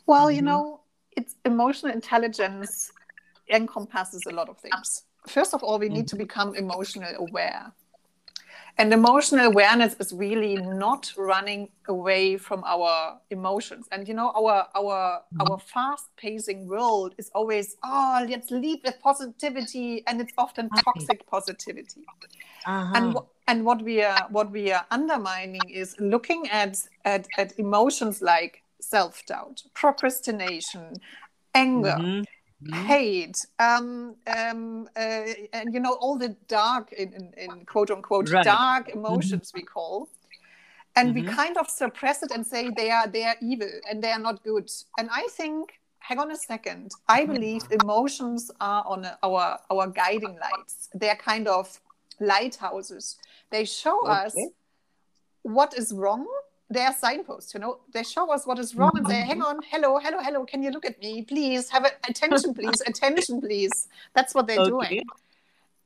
Well 0.06 0.28
mm-hmm. 0.28 0.36
you 0.36 0.42
know 0.42 0.83
it's 1.16 1.36
emotional 1.46 1.92
intelligence 1.92 2.92
encompasses 3.50 4.22
a 4.28 4.34
lot 4.34 4.50
of 4.50 4.58
things. 4.58 5.04
First 5.28 5.54
of 5.54 5.64
all, 5.64 5.80
we 5.80 5.90
need 5.90 6.08
to 6.08 6.16
mm-hmm. 6.16 6.24
become 6.24 6.56
emotional 6.56 7.14
aware. 7.18 7.72
And 8.80 8.92
emotional 8.92 9.46
awareness 9.46 9.96
is 10.00 10.14
really 10.14 10.56
not 10.56 11.14
running 11.16 11.70
away 11.88 12.38
from 12.38 12.64
our 12.64 13.20
emotions. 13.30 13.88
And 13.92 14.08
you 14.08 14.16
know, 14.16 14.32
our 14.32 14.68
our 14.74 15.22
mm-hmm. 15.22 15.42
our 15.42 15.60
fast-pacing 15.60 16.68
world 16.68 17.14
is 17.20 17.30
always, 17.36 17.78
oh, 17.84 18.26
let's 18.28 18.50
lead 18.50 18.82
with 18.84 19.00
positivity, 19.00 20.04
and 20.08 20.20
it's 20.20 20.34
often 20.40 20.70
toxic 20.70 21.26
positivity. 21.28 22.02
Uh-huh. 22.66 22.94
And 22.96 23.18
and 23.48 23.64
what 23.64 23.84
we 23.84 24.02
are 24.02 24.26
what 24.32 24.50
we 24.50 24.72
are 24.72 24.86
undermining 24.90 25.62
is 25.70 25.96
looking 26.00 26.50
at 26.50 26.78
at, 27.06 27.28
at 27.38 27.60
emotions 27.60 28.24
like 28.24 28.63
self 28.84 29.26
doubt, 29.26 29.64
procrastination, 29.74 30.96
anger. 31.54 31.98
Mm-hmm. 32.00 32.22
Mm-hmm. 32.64 32.86
hate 32.86 33.46
um, 33.60 34.16
um, 34.26 34.88
uh, 34.96 35.26
and 35.52 35.74
you 35.74 35.82
know 35.82 35.98
all 36.00 36.18
the 36.18 36.30
dark 36.48 36.94
in, 36.94 37.12
in, 37.12 37.34
in 37.36 37.66
quote 37.66 37.92
unquote 37.92 38.30
right. 38.32 38.46
dark 38.46 38.88
mm-hmm. 38.88 39.00
emotions 39.00 39.50
mm-hmm. 39.50 39.60
we 39.60 39.64
call 39.64 40.08
and 40.96 41.14
mm-hmm. 41.14 41.28
we 41.28 41.34
kind 41.34 41.58
of 41.58 41.70
suppress 41.70 42.24
it 42.24 42.32
and 42.32 42.48
say 42.48 42.70
they 42.70 42.90
are 42.90 43.06
they 43.08 43.24
are 43.24 43.36
evil 43.42 43.70
and 43.90 44.02
they 44.02 44.12
are 44.12 44.20
not 44.20 44.42
good 44.44 44.70
and 44.98 45.10
i 45.12 45.28
think 45.32 45.74
hang 46.00 46.20
on 46.20 46.32
a 46.32 46.38
second 46.38 46.92
i 47.10 47.24
mm-hmm. 47.24 47.34
believe 47.34 47.64
emotions 47.82 48.50
are 48.62 48.86
on 48.88 49.08
our 49.24 49.60
our 49.70 49.88
guiding 49.88 50.38
lights 50.40 50.90
they're 50.94 51.18
kind 51.18 51.50
of 51.50 51.82
lighthouses 52.22 53.18
they 53.50 53.66
show 53.66 54.00
okay. 54.04 54.26
us 54.26 54.36
what 55.42 55.78
is 55.78 55.92
wrong 55.92 56.26
they 56.74 56.82
are 56.82 56.94
signposts, 56.94 57.54
you 57.54 57.60
know. 57.60 57.80
They 57.94 58.04
show 58.04 58.32
us 58.32 58.46
what 58.46 58.60
is 58.60 58.76
wrong 58.76 58.92
and 58.96 59.08
say, 59.08 59.22
hang 59.22 59.42
on, 59.42 59.60
hello, 59.70 60.00
hello, 60.00 60.20
hello, 60.22 60.46
can 60.46 60.64
you 60.64 60.72
look 60.72 60.86
at 60.86 61.00
me? 61.00 61.22
Please 61.24 61.70
have 61.70 61.86
a, 61.86 61.92
attention, 62.10 62.54
please, 62.54 62.82
attention, 62.88 63.42
please. 63.42 63.88
That's 64.14 64.34
what 64.34 64.48
they're 64.48 64.60
okay. 64.60 64.70
doing. 64.70 65.04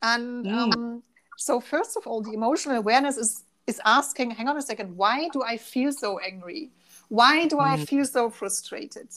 And 0.02 0.46
mm. 0.46 0.74
um, 0.74 1.02
so 1.36 1.60
first 1.60 1.96
of 1.96 2.06
all, 2.06 2.22
the 2.22 2.32
emotional 2.32 2.76
awareness 2.76 3.16
is 3.16 3.44
is 3.66 3.80
asking, 3.84 4.30
hang 4.30 4.48
on 4.48 4.56
a 4.56 4.62
second, 4.62 4.96
why 4.96 5.28
do 5.28 5.42
I 5.42 5.58
feel 5.58 5.92
so 5.92 6.18
angry? 6.18 6.70
Why 7.08 7.46
do 7.46 7.56
mm. 7.56 7.66
I 7.66 7.84
feel 7.84 8.06
so 8.06 8.30
frustrated? 8.30 9.08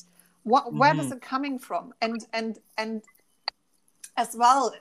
What 0.43 0.73
where 0.73 0.93
mm. 0.93 0.99
is 0.99 1.11
it 1.11 1.21
coming 1.21 1.57
from? 1.57 1.93
And 2.01 2.25
and 2.33 2.59
and 2.77 3.01
as 4.17 4.35
well, 4.35 4.73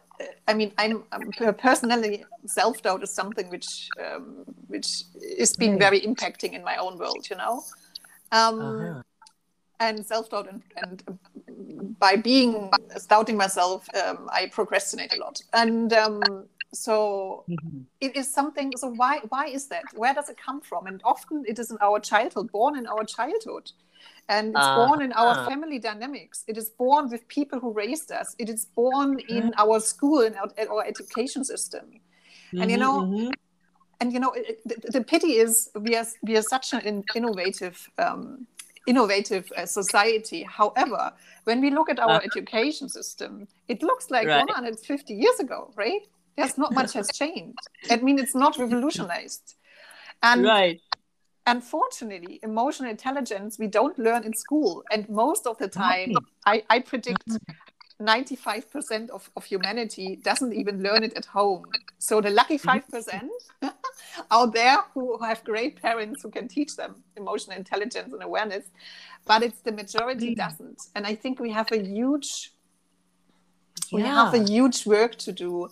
I 0.49 0.55
mean, 0.55 0.73
I'm, 0.79 1.05
I'm 1.13 1.31
personally 1.55 2.25
self 2.47 2.83
doubt 2.83 3.03
is 3.03 3.11
something 3.11 3.49
which 3.51 3.89
um, 4.05 4.45
which 4.69 5.05
is 5.21 5.57
been 5.57 5.79
very 5.79 6.01
impacting 6.01 6.53
in 6.53 6.63
my 6.63 6.77
own 6.77 6.99
world, 6.99 7.27
you 7.31 7.37
know. 7.37 7.65
Um, 8.33 8.61
uh-huh. 8.61 9.03
And 9.81 10.05
self 10.05 10.29
doubt 10.31 10.49
and, 10.49 10.63
and 10.77 11.99
by 11.99 12.17
being 12.17 12.71
doubting 13.09 13.37
myself, 13.37 13.87
um, 13.95 14.29
I 14.31 14.47
procrastinate 14.47 15.15
a 15.15 15.19
lot, 15.19 15.43
and 15.53 15.93
um, 15.93 16.21
so 16.73 17.45
mm-hmm. 17.49 17.81
it 18.01 18.17
is 18.17 18.33
something. 18.33 18.73
So 18.77 18.89
why 18.89 19.21
why 19.29 19.47
is 19.47 19.67
that? 19.69 19.85
Where 19.95 20.15
does 20.15 20.29
it 20.29 20.37
come 20.37 20.61
from? 20.61 20.87
And 20.87 21.01
often 21.05 21.45
it 21.47 21.59
is 21.59 21.71
in 21.71 21.79
our 21.81 22.01
childhood, 22.01 22.51
born 22.53 22.77
in 22.77 22.87
our 22.87 23.05
childhood 23.05 23.71
and 24.29 24.51
it's 24.51 24.65
uh, 24.65 24.87
born 24.87 25.03
in 25.03 25.13
our 25.13 25.35
uh. 25.41 25.47
family 25.47 25.79
dynamics 25.79 26.45
it 26.47 26.57
is 26.57 26.71
born 26.71 27.11
with 27.11 27.27
people 27.29 27.59
who 27.59 27.73
raised 27.73 28.11
us 28.13 28.35
it 28.39 28.49
is 28.49 28.65
born 28.65 29.19
in 29.29 29.45
mm-hmm. 29.45 29.61
our 29.63 29.81
school 29.81 30.21
and 30.21 30.37
our, 30.37 30.51
our 30.71 30.85
education 30.87 31.45
system 31.45 31.85
mm-hmm, 31.87 32.63
and 32.63 32.71
you 32.71 32.77
know 32.77 33.01
mm-hmm. 33.03 33.31
and 34.01 34.13
you 34.13 34.21
know 34.21 34.33
it, 34.33 34.61
the, 34.65 34.77
the, 34.93 35.05
pity 35.05 35.33
is 35.45 35.71
we 35.75 35.97
are 35.97 36.07
we 36.23 36.37
are 36.37 36.43
such 36.43 36.73
an 36.73 37.05
innovative 37.15 37.89
um, 37.99 38.47
innovative 38.87 39.51
uh, 39.57 39.67
society 39.67 40.43
however 40.45 41.13
when 41.45 41.61
we 41.61 41.71
look 41.71 41.91
at 41.91 41.99
our 41.99 42.19
uh. 42.23 42.29
education 42.31 42.89
system 42.89 43.47
it 43.69 43.83
looks 43.83 44.11
like 44.11 44.27
right. 44.27 44.47
150 44.47 45.15
years 45.15 45.39
ago 45.41 45.73
right 45.77 46.07
there's 46.37 46.57
not 46.57 46.73
much 46.73 46.93
has 46.93 47.09
changed 47.13 47.59
i 47.91 47.97
mean 47.97 48.19
it's 48.19 48.35
not 48.35 48.57
revolutionized 48.59 49.55
and 50.23 50.45
right 50.45 50.81
unfortunately, 51.47 52.39
emotional 52.43 52.91
intelligence 52.91 53.59
we 53.59 53.67
don't 53.67 53.99
learn 53.99 54.25
in 54.25 54.35
school. 54.35 54.85
And 54.91 55.09
most 55.09 55.47
of 55.47 55.59
the 55.59 55.69
time, 55.69 56.13
I, 56.47 56.63
I 56.71 56.81
predict 56.81 57.29
95% 58.01 59.11
of, 59.11 59.31
of 59.37 59.45
humanity 59.45 60.17
doesn't 60.23 60.53
even 60.53 60.83
learn 60.83 61.03
it 61.03 61.15
at 61.15 61.27
home. 61.27 61.65
So 61.99 62.21
the 62.21 62.31
lucky 62.31 62.59
5% 62.59 62.85
mm-hmm. 62.85 63.69
out 64.31 64.53
there 64.55 64.79
who 64.95 65.19
have 65.23 65.45
great 65.45 65.81
parents 65.83 66.23
who 66.23 66.31
can 66.31 66.49
teach 66.49 66.77
them 66.77 67.03
emotional 67.17 67.57
intelligence 67.57 68.13
and 68.13 68.23
awareness, 68.23 68.65
but 69.27 69.43
it's 69.43 69.61
the 69.61 69.73
majority 69.73 70.35
doesn't. 70.35 70.81
And 70.95 71.07
I 71.07 71.15
think 71.15 71.41
we 71.41 71.51
have 71.51 71.71
a 71.73 71.79
huge 71.79 72.53
yeah. 73.91 73.97
we 73.97 74.03
have 74.03 74.35
a 74.35 74.45
huge 74.45 74.87
work 74.87 75.17
to 75.17 75.33
do 75.33 75.69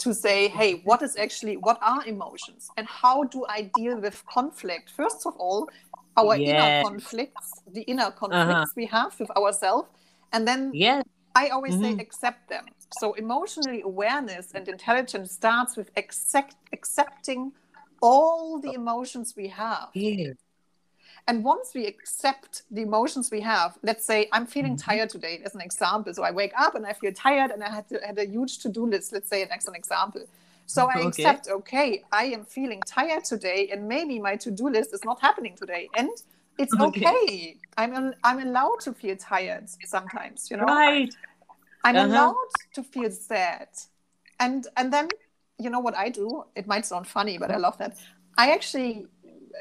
to 0.00 0.14
say, 0.14 0.48
hey, 0.48 0.80
what 0.84 1.02
is 1.02 1.16
actually, 1.16 1.56
what 1.56 1.78
are 1.82 2.04
emotions 2.06 2.70
and 2.76 2.86
how 2.86 3.24
do 3.24 3.44
I 3.48 3.70
deal 3.76 4.00
with 4.00 4.24
conflict? 4.26 4.90
First 4.90 5.26
of 5.26 5.34
all, 5.36 5.68
our 6.16 6.36
yes. 6.36 6.48
inner 6.48 6.90
conflicts, 6.90 7.62
the 7.72 7.82
inner 7.82 8.10
conflicts 8.10 8.50
uh-huh. 8.50 8.66
we 8.76 8.86
have 8.86 9.18
with 9.18 9.30
ourselves. 9.36 9.88
And 10.32 10.46
then 10.46 10.70
yes. 10.74 11.04
I 11.34 11.48
always 11.48 11.74
mm-hmm. 11.74 11.96
say, 11.96 12.02
accept 12.02 12.48
them. 12.48 12.66
So 12.98 13.12
emotionally 13.14 13.82
awareness 13.82 14.52
and 14.54 14.66
intelligence 14.68 15.32
starts 15.32 15.76
with 15.76 15.90
accept, 15.96 16.56
accepting 16.72 17.52
all 18.02 18.58
the 18.58 18.72
emotions 18.72 19.34
we 19.36 19.48
have. 19.48 19.88
Yes. 19.94 20.34
And 21.28 21.44
once 21.44 21.72
we 21.74 21.86
accept 21.86 22.62
the 22.70 22.82
emotions 22.82 23.30
we 23.30 23.40
have, 23.40 23.78
let's 23.82 24.04
say 24.04 24.28
I'm 24.32 24.46
feeling 24.46 24.76
mm-hmm. 24.76 24.90
tired 24.90 25.10
today, 25.10 25.40
as 25.44 25.54
an 25.54 25.60
example. 25.60 26.12
So 26.14 26.22
I 26.22 26.30
wake 26.30 26.52
up 26.58 26.74
and 26.74 26.86
I 26.86 26.92
feel 26.92 27.12
tired 27.12 27.50
and 27.50 27.62
I 27.62 27.70
had, 27.70 27.88
to, 27.88 28.00
had 28.04 28.18
a 28.18 28.26
huge 28.26 28.58
to 28.58 28.68
do 28.68 28.86
list, 28.86 29.12
let's 29.12 29.28
say, 29.28 29.42
as 29.44 29.68
an 29.68 29.74
example. 29.74 30.22
So 30.66 30.86
I 30.86 31.00
okay. 31.00 31.08
accept, 31.08 31.48
okay, 31.48 32.04
I 32.12 32.26
am 32.26 32.44
feeling 32.44 32.80
tired 32.86 33.24
today, 33.24 33.70
and 33.72 33.88
maybe 33.88 34.20
my 34.20 34.36
to 34.36 34.52
do 34.52 34.68
list 34.68 34.94
is 34.94 35.04
not 35.04 35.20
happening 35.20 35.56
today. 35.56 35.88
And 35.96 36.10
it's 36.58 36.72
okay. 36.80 37.06
okay. 37.08 37.56
I'm 37.76 38.14
I'm 38.22 38.38
allowed 38.38 38.78
to 38.82 38.92
feel 38.92 39.16
tired 39.16 39.68
sometimes, 39.84 40.48
you 40.48 40.56
know. 40.56 40.64
Right. 40.64 41.12
I'm 41.82 41.96
uh-huh. 41.96 42.06
allowed 42.06 42.50
to 42.74 42.84
feel 42.84 43.10
sad, 43.10 43.68
and 44.38 44.66
and 44.76 44.92
then 44.92 45.08
you 45.58 45.70
know 45.70 45.80
what 45.80 45.96
I 45.96 46.08
do? 46.08 46.44
It 46.54 46.66
might 46.68 46.86
sound 46.86 47.06
funny, 47.06 47.36
but 47.36 47.50
I 47.50 47.56
love 47.56 47.76
that. 47.78 47.96
I 48.38 48.52
actually 48.52 49.06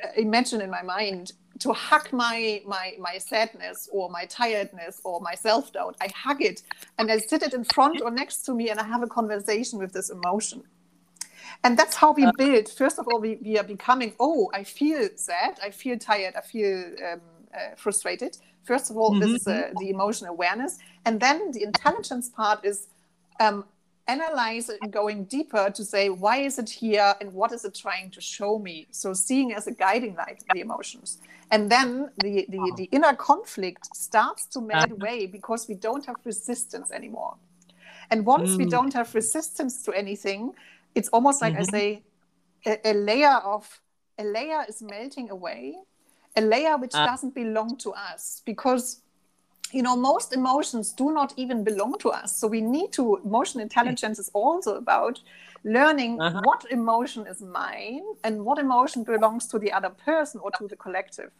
uh, 0.03 0.09
imagine 0.15 0.61
in 0.61 0.69
my 0.69 0.83
mind 0.83 1.31
to 1.59 1.73
hug 1.73 2.11
my 2.11 2.61
my 2.65 2.93
my 2.99 3.17
sadness 3.17 3.89
or 3.91 4.09
my 4.09 4.25
tiredness 4.25 5.01
or 5.03 5.19
my 5.21 5.35
self 5.35 5.73
doubt. 5.73 5.95
I 6.01 6.07
hug 6.15 6.41
it 6.41 6.63
and 6.97 7.11
I 7.11 7.17
sit 7.17 7.43
it 7.43 7.53
in 7.53 7.63
front 7.63 8.01
or 8.01 8.11
next 8.11 8.43
to 8.43 8.53
me, 8.53 8.69
and 8.69 8.79
I 8.79 8.83
have 8.83 9.03
a 9.03 9.07
conversation 9.07 9.79
with 9.79 9.93
this 9.93 10.09
emotion. 10.09 10.63
And 11.63 11.77
that's 11.77 11.95
how 11.95 12.13
we 12.13 12.25
uh. 12.25 12.31
build. 12.37 12.69
First 12.69 12.99
of 12.99 13.07
all, 13.07 13.19
we, 13.19 13.37
we 13.41 13.57
are 13.57 13.63
becoming, 13.63 14.13
oh, 14.19 14.49
I 14.53 14.63
feel 14.63 15.09
sad, 15.15 15.59
I 15.61 15.71
feel 15.71 15.97
tired, 15.97 16.35
I 16.35 16.41
feel 16.41 16.77
um, 17.11 17.21
uh, 17.53 17.75
frustrated. 17.75 18.37
First 18.63 18.89
of 18.89 18.97
all, 18.97 19.11
mm-hmm. 19.11 19.21
this 19.21 19.41
is 19.41 19.47
uh, 19.47 19.51
mm-hmm. 19.51 19.77
the 19.79 19.89
emotion 19.89 20.27
awareness. 20.27 20.77
And 21.05 21.19
then 21.19 21.51
the 21.51 21.63
intelligence 21.63 22.29
part 22.29 22.63
is 22.63 22.87
um, 23.39 23.65
analyze 24.09 24.69
it 24.69 24.79
and 24.81 24.91
going 24.91 25.25
deeper 25.25 25.69
to 25.69 25.83
say, 25.83 26.09
why 26.09 26.37
is 26.37 26.59
it 26.59 26.69
here 26.69 27.13
and 27.21 27.33
what 27.33 27.51
is 27.51 27.63
it 27.65 27.75
trying 27.75 28.09
to 28.11 28.21
show 28.21 28.59
me? 28.59 28.87
So 28.91 29.13
seeing 29.13 29.53
as 29.53 29.67
a 29.67 29.71
guiding 29.71 30.15
light 30.15 30.43
the 30.53 30.61
emotions. 30.61 31.19
And 31.51 31.71
then 31.71 32.11
the, 32.17 32.45
the, 32.49 32.73
the 32.77 32.89
inner 32.91 33.15
conflict 33.15 33.95
starts 33.95 34.45
to 34.47 34.61
melt 34.61 34.85
uh-huh. 34.85 34.95
away 34.95 35.25
because 35.25 35.67
we 35.67 35.75
don't 35.75 36.05
have 36.05 36.17
resistance 36.25 36.91
anymore. 36.91 37.35
And 38.11 38.25
once 38.25 38.51
mm. 38.51 38.57
we 38.57 38.65
don't 38.65 38.93
have 38.93 39.13
resistance 39.13 39.83
to 39.83 39.93
anything, 39.93 40.53
it's 40.95 41.09
almost 41.09 41.41
like 41.41 41.53
mm-hmm. 41.53 41.75
I 41.75 41.79
say, 41.79 42.03
a, 42.65 42.91
a, 42.91 42.93
layer 42.93 43.37
of 43.55 43.81
a 44.17 44.23
layer 44.23 44.65
is 44.67 44.81
melting 44.81 45.29
away, 45.29 45.75
a 46.35 46.41
layer 46.41 46.75
which 46.77 46.95
uh, 46.95 47.05
doesn't 47.05 47.35
belong 47.35 47.77
to 47.77 47.91
us 47.91 48.41
because 48.45 49.01
you 49.71 49.83
know 49.83 49.95
most 49.95 50.33
emotions 50.33 50.91
do 50.91 51.11
not 51.11 51.33
even 51.37 51.63
belong 51.63 51.97
to 51.99 52.09
us 52.09 52.35
so 52.37 52.47
we 52.47 52.61
need 52.61 52.91
to 52.91 53.19
emotion 53.23 53.61
intelligence 53.61 54.19
is 54.19 54.29
also 54.33 54.75
about 54.75 55.19
learning 55.63 56.19
uh-huh. 56.19 56.41
what 56.43 56.65
emotion 56.71 57.27
is 57.27 57.41
mine 57.41 58.03
and 58.23 58.43
what 58.43 58.57
emotion 58.57 59.03
belongs 59.03 59.47
to 59.47 59.59
the 59.59 59.71
other 59.71 59.89
person 59.89 60.39
or 60.43 60.51
to 60.51 60.67
the 60.67 60.75
collective 60.75 61.31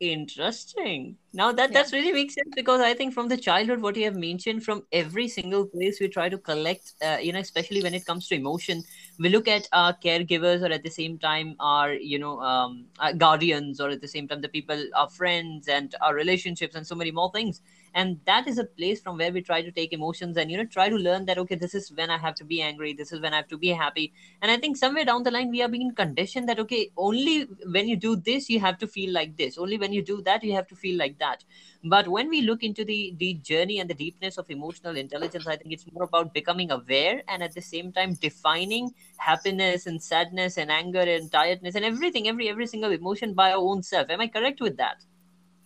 Interesting. 0.00 1.18
Now 1.34 1.52
that 1.52 1.70
yeah. 1.70 1.78
that's 1.78 1.92
really 1.92 2.10
makes 2.10 2.32
sense 2.32 2.48
because 2.56 2.80
I 2.80 2.94
think 2.94 3.12
from 3.12 3.28
the 3.28 3.36
childhood, 3.36 3.82
what 3.82 3.96
you 3.96 4.04
have 4.04 4.16
mentioned, 4.16 4.64
from 4.64 4.82
every 4.92 5.28
single 5.28 5.66
place 5.66 6.00
we 6.00 6.08
try 6.08 6.30
to 6.30 6.38
collect, 6.38 6.94
uh, 7.04 7.18
you 7.20 7.34
know, 7.34 7.38
especially 7.38 7.82
when 7.82 7.92
it 7.92 8.06
comes 8.06 8.26
to 8.28 8.34
emotion, 8.34 8.82
we 9.18 9.28
look 9.28 9.46
at 9.46 9.68
our 9.74 9.92
caregivers 9.92 10.62
or 10.62 10.72
at 10.72 10.82
the 10.82 10.90
same 10.90 11.18
time 11.18 11.54
our, 11.60 11.92
you 11.92 12.18
know, 12.18 12.40
um, 12.40 12.86
our 12.98 13.12
guardians 13.12 13.78
or 13.78 13.90
at 13.90 14.00
the 14.00 14.08
same 14.08 14.26
time 14.26 14.40
the 14.40 14.48
people, 14.48 14.82
our 14.96 15.10
friends 15.10 15.68
and 15.68 15.94
our 16.00 16.14
relationships 16.14 16.74
and 16.74 16.86
so 16.86 16.94
many 16.94 17.10
more 17.10 17.30
things 17.32 17.60
and 17.94 18.20
that 18.24 18.46
is 18.46 18.58
a 18.58 18.64
place 18.64 19.00
from 19.00 19.18
where 19.18 19.32
we 19.32 19.40
try 19.42 19.60
to 19.62 19.70
take 19.70 19.92
emotions 19.92 20.36
and 20.36 20.50
you 20.50 20.56
know 20.56 20.64
try 20.64 20.88
to 20.88 20.96
learn 20.96 21.24
that 21.26 21.38
okay 21.38 21.54
this 21.54 21.74
is 21.74 21.90
when 21.92 22.10
i 22.10 22.18
have 22.18 22.34
to 22.34 22.44
be 22.44 22.60
angry 22.62 22.92
this 22.92 23.12
is 23.12 23.20
when 23.20 23.32
i 23.32 23.36
have 23.36 23.48
to 23.48 23.58
be 23.58 23.68
happy. 23.68 24.12
And 24.42 24.50
i 24.50 24.56
think 24.56 24.76
somewhere 24.76 25.04
down 25.04 25.22
the 25.22 25.30
line 25.30 25.50
we 25.50 25.62
are 25.62 25.68
being 25.68 25.94
conditioned 25.94 26.48
that 26.48 26.58
okay 26.60 26.90
only 26.96 27.42
when 27.76 27.88
you 27.88 27.96
do 27.96 28.16
this 28.16 28.48
you 28.48 28.60
have 28.60 28.78
to 28.78 28.86
feel 28.86 29.12
like 29.12 29.36
this. 29.36 29.58
Only 29.58 29.78
when 29.78 29.92
you 29.92 30.02
do 30.02 30.22
that 30.22 30.42
you 30.44 30.52
have 30.54 30.66
to 30.68 30.76
feel 30.76 30.98
like 30.98 31.18
that. 31.18 31.44
But 31.84 32.08
when 32.08 32.28
we 32.28 32.42
look 32.42 32.62
into 32.62 32.84
the 32.84 33.14
the 33.18 33.34
journey 33.34 33.78
and 33.80 33.88
the 33.90 33.94
deepness 33.94 34.38
of 34.38 34.50
emotional 34.50 34.96
intelligence 34.96 35.46
i 35.46 35.56
think 35.56 35.72
it's 35.72 35.86
more 35.92 36.04
about 36.04 36.32
becoming 36.34 36.70
aware 36.70 37.22
and 37.28 37.42
at 37.42 37.54
the 37.54 37.62
same 37.62 37.92
time 37.92 38.14
defining 38.14 38.90
happiness 39.16 39.86
and 39.86 40.02
sadness 40.02 40.56
and 40.58 40.70
anger 40.70 41.00
and 41.16 41.30
tiredness 41.32 41.74
and 41.74 41.84
everything 41.84 42.28
every 42.28 42.48
every 42.48 42.66
single 42.66 42.90
emotion 42.92 43.34
by 43.34 43.50
our 43.52 43.58
own 43.72 43.82
self. 43.82 44.10
Am 44.10 44.20
i 44.20 44.28
correct 44.28 44.60
with 44.60 44.76
that 44.76 45.04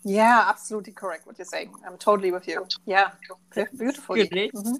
yeah, 0.05 0.45
absolutely 0.49 0.93
correct 0.93 1.27
what 1.27 1.39
you're 1.39 1.45
saying. 1.47 1.73
I'm 1.87 1.97
totally 1.99 2.33
with 2.33 2.47
you. 2.49 2.67
Yeah, 2.87 3.11
beautiful. 3.77 4.17
Mm-hmm. 4.17 4.75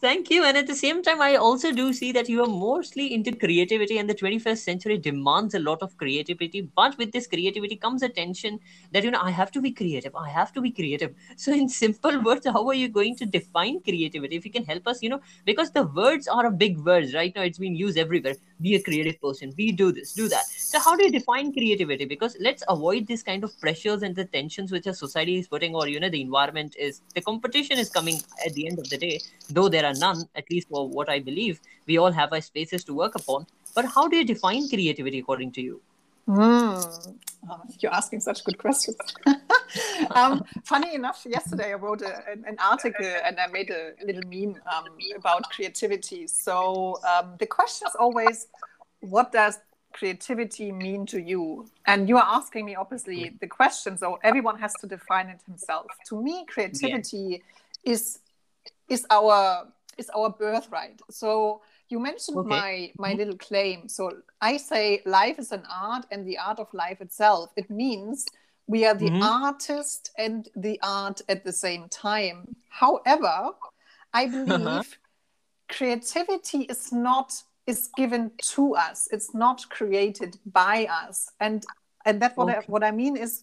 Thank 0.00 0.30
you. 0.30 0.44
And 0.44 0.56
at 0.56 0.66
the 0.66 0.74
same 0.74 1.02
time, 1.02 1.20
I 1.20 1.36
also 1.36 1.72
do 1.72 1.92
see 1.92 2.10
that 2.12 2.26
you 2.26 2.42
are 2.42 2.48
mostly 2.48 3.12
into 3.12 3.36
creativity, 3.36 3.98
and 3.98 4.08
the 4.08 4.14
21st 4.14 4.64
century 4.64 4.96
demands 4.96 5.54
a 5.54 5.58
lot 5.58 5.82
of 5.82 5.94
creativity. 5.98 6.62
But 6.62 6.96
with 6.96 7.12
this 7.12 7.26
creativity 7.26 7.76
comes 7.76 8.02
a 8.02 8.08
tension 8.08 8.60
that, 8.92 9.04
you 9.04 9.10
know, 9.10 9.20
I 9.20 9.30
have 9.30 9.50
to 9.52 9.60
be 9.60 9.70
creative. 9.72 10.16
I 10.16 10.30
have 10.30 10.54
to 10.54 10.62
be 10.62 10.70
creative. 10.70 11.14
So, 11.36 11.52
in 11.52 11.68
simple 11.68 12.18
words, 12.22 12.46
how 12.46 12.66
are 12.68 12.74
you 12.74 12.88
going 12.88 13.16
to 13.16 13.26
define 13.26 13.80
creativity? 13.80 14.36
If 14.36 14.46
you 14.46 14.50
can 14.50 14.64
help 14.64 14.86
us, 14.88 15.02
you 15.02 15.10
know, 15.10 15.20
because 15.44 15.70
the 15.70 15.82
words 15.82 16.28
are 16.28 16.46
a 16.46 16.50
big 16.50 16.78
word 16.78 17.12
right 17.12 17.34
now, 17.34 17.42
it's 17.42 17.58
being 17.58 17.76
used 17.76 17.98
everywhere. 17.98 18.36
Be 18.60 18.76
a 18.76 18.82
creative 18.82 19.20
person, 19.20 19.52
we 19.58 19.70
do 19.72 19.90
this, 19.92 20.14
do 20.14 20.28
that. 20.28 20.46
So, 20.46 20.80
how 20.80 20.96
do 20.96 21.04
you 21.04 21.12
define 21.12 21.52
creativity? 21.52 22.06
Because 22.06 22.36
let's 22.40 22.62
avoid 22.68 23.06
this 23.06 23.22
kind 23.22 23.44
of 23.44 23.58
pressures 23.60 24.02
and 24.02 24.16
the 24.16 24.24
tensions 24.24 24.72
which 24.72 24.86
a 24.86 24.94
society 24.94 25.38
is 25.38 25.46
putting, 25.48 25.74
or, 25.74 25.88
you 25.88 26.00
know, 26.00 26.08
the 26.10 26.22
environment 26.22 26.74
is, 26.78 27.02
the 27.14 27.20
competition 27.20 27.78
is 27.78 27.90
coming 27.90 28.18
at 28.46 28.54
the 28.54 28.66
end 28.66 28.78
of 28.78 28.88
the 28.88 28.96
day, 28.98 29.20
though 29.50 29.68
there 29.68 29.84
are 29.84 29.89
are 29.90 29.98
none, 30.06 30.24
at 30.34 30.50
least 30.50 30.68
for 30.68 30.88
what 30.88 31.08
I 31.08 31.18
believe. 31.18 31.60
We 31.86 31.98
all 31.98 32.12
have 32.12 32.32
our 32.32 32.40
spaces 32.40 32.84
to 32.84 32.94
work 32.94 33.14
upon. 33.14 33.46
But 33.74 33.84
how 33.84 34.08
do 34.08 34.16
you 34.16 34.24
define 34.24 34.68
creativity 34.68 35.18
according 35.20 35.52
to 35.52 35.62
you? 35.62 35.80
Mm. 36.28 37.16
Oh, 37.50 37.60
you're 37.80 37.92
asking 37.92 38.20
such 38.20 38.44
good 38.44 38.58
questions. 38.58 38.96
um, 40.14 40.44
funny 40.64 40.94
enough, 40.94 41.26
yesterday 41.28 41.72
I 41.72 41.74
wrote 41.74 42.02
a, 42.02 42.30
an, 42.30 42.44
an, 42.46 42.56
article 42.60 43.12
and 43.24 43.40
I 43.40 43.46
made 43.48 43.70
a 43.70 43.92
little 44.04 44.22
meme 44.28 44.56
um, 44.72 44.84
about 45.16 45.50
creativity. 45.50 46.26
So 46.26 46.98
um, 47.08 47.34
the 47.38 47.46
question 47.46 47.88
is 47.88 47.96
always, 47.98 48.46
what 49.00 49.32
does 49.32 49.58
creativity 49.92 50.70
mean 50.70 51.06
to 51.06 51.20
you? 51.20 51.66
And 51.86 52.08
you 52.08 52.16
are 52.16 52.26
asking 52.26 52.66
me, 52.66 52.76
obviously, 52.76 53.36
the 53.40 53.48
question. 53.48 53.96
So 53.98 54.18
everyone 54.22 54.58
has 54.58 54.74
to 54.82 54.86
define 54.86 55.28
it 55.28 55.40
himself. 55.46 55.86
To 56.08 56.22
me, 56.22 56.44
creativity 56.46 57.42
yeah. 57.84 57.92
is 57.92 58.20
is 58.88 59.06
our 59.10 59.68
is 59.98 60.10
our 60.10 60.30
birthright. 60.30 61.00
So 61.10 61.62
you 61.88 61.98
mentioned 61.98 62.38
okay. 62.38 62.48
my 62.48 62.92
my 62.96 63.10
mm-hmm. 63.10 63.18
little 63.18 63.36
claim. 63.38 63.88
So 63.88 64.10
I 64.40 64.56
say 64.56 65.02
life 65.04 65.38
is 65.38 65.52
an 65.52 65.64
art 65.70 66.06
and 66.10 66.26
the 66.26 66.38
art 66.38 66.58
of 66.58 66.72
life 66.72 67.00
itself. 67.00 67.50
It 67.56 67.70
means 67.70 68.26
we 68.66 68.86
are 68.86 68.94
the 68.94 69.10
mm-hmm. 69.10 69.22
artist 69.22 70.10
and 70.16 70.48
the 70.54 70.78
art 70.82 71.20
at 71.28 71.44
the 71.44 71.52
same 71.52 71.88
time. 71.88 72.54
However, 72.68 73.50
I 74.12 74.26
believe 74.26 74.66
uh-huh. 74.66 74.82
creativity 75.68 76.62
is 76.62 76.92
not 76.92 77.32
is 77.66 77.90
given 77.96 78.30
to 78.54 78.74
us. 78.74 79.08
It's 79.12 79.34
not 79.34 79.68
created 79.70 80.38
by 80.46 80.86
us. 80.86 81.28
And 81.40 81.64
and 82.06 82.22
that 82.22 82.36
what 82.36 82.48
okay. 82.48 82.58
I, 82.58 82.62
what 82.66 82.84
I 82.84 82.90
mean 82.90 83.16
is 83.16 83.42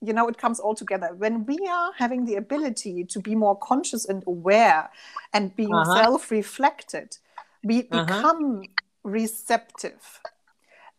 you 0.00 0.12
know 0.12 0.28
it 0.28 0.38
comes 0.38 0.60
all 0.60 0.74
together 0.74 1.10
when 1.16 1.44
we 1.46 1.58
are 1.68 1.92
having 1.96 2.24
the 2.24 2.36
ability 2.36 3.04
to 3.04 3.20
be 3.20 3.34
more 3.34 3.56
conscious 3.56 4.04
and 4.04 4.22
aware 4.26 4.88
and 5.32 5.54
being 5.56 5.74
uh-huh. 5.74 6.02
self-reflected 6.02 7.16
we 7.64 7.88
uh-huh. 7.90 8.04
become 8.04 8.62
receptive 9.02 10.20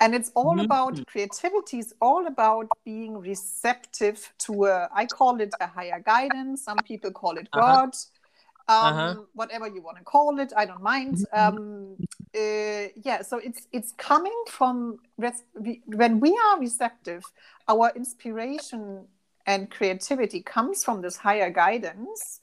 and 0.01 0.15
it's 0.15 0.31
all 0.35 0.55
mm-hmm. 0.55 0.65
about 0.65 1.05
creativity 1.07 1.79
is 1.79 1.93
all 2.01 2.27
about 2.27 2.67
being 2.85 3.17
receptive 3.17 4.33
to 4.37 4.65
a 4.65 4.89
i 4.93 5.05
call 5.05 5.39
it 5.39 5.53
a 5.61 5.67
higher 5.67 6.01
guidance 6.05 6.63
some 6.63 6.77
people 6.85 7.11
call 7.11 7.37
it 7.37 7.47
uh-huh. 7.53 7.85
god 7.85 7.95
um, 8.67 8.97
uh-huh. 8.97 9.15
whatever 9.33 9.67
you 9.67 9.81
want 9.81 9.97
to 9.97 10.03
call 10.03 10.39
it 10.39 10.51
i 10.57 10.65
don't 10.65 10.81
mind 10.83 11.15
mm-hmm. 11.33 11.57
um, 11.57 11.95
uh, 12.35 12.87
yeah 12.95 13.21
so 13.21 13.37
it's 13.37 13.67
it's 13.71 13.91
coming 13.93 14.43
from 14.47 14.99
res- 15.17 15.43
when 15.85 16.19
we 16.19 16.37
are 16.45 16.59
receptive 16.59 17.23
our 17.67 17.91
inspiration 17.95 19.05
and 19.47 19.71
creativity 19.71 20.41
comes 20.41 20.83
from 20.83 21.01
this 21.01 21.17
higher 21.17 21.49
guidance 21.49 22.41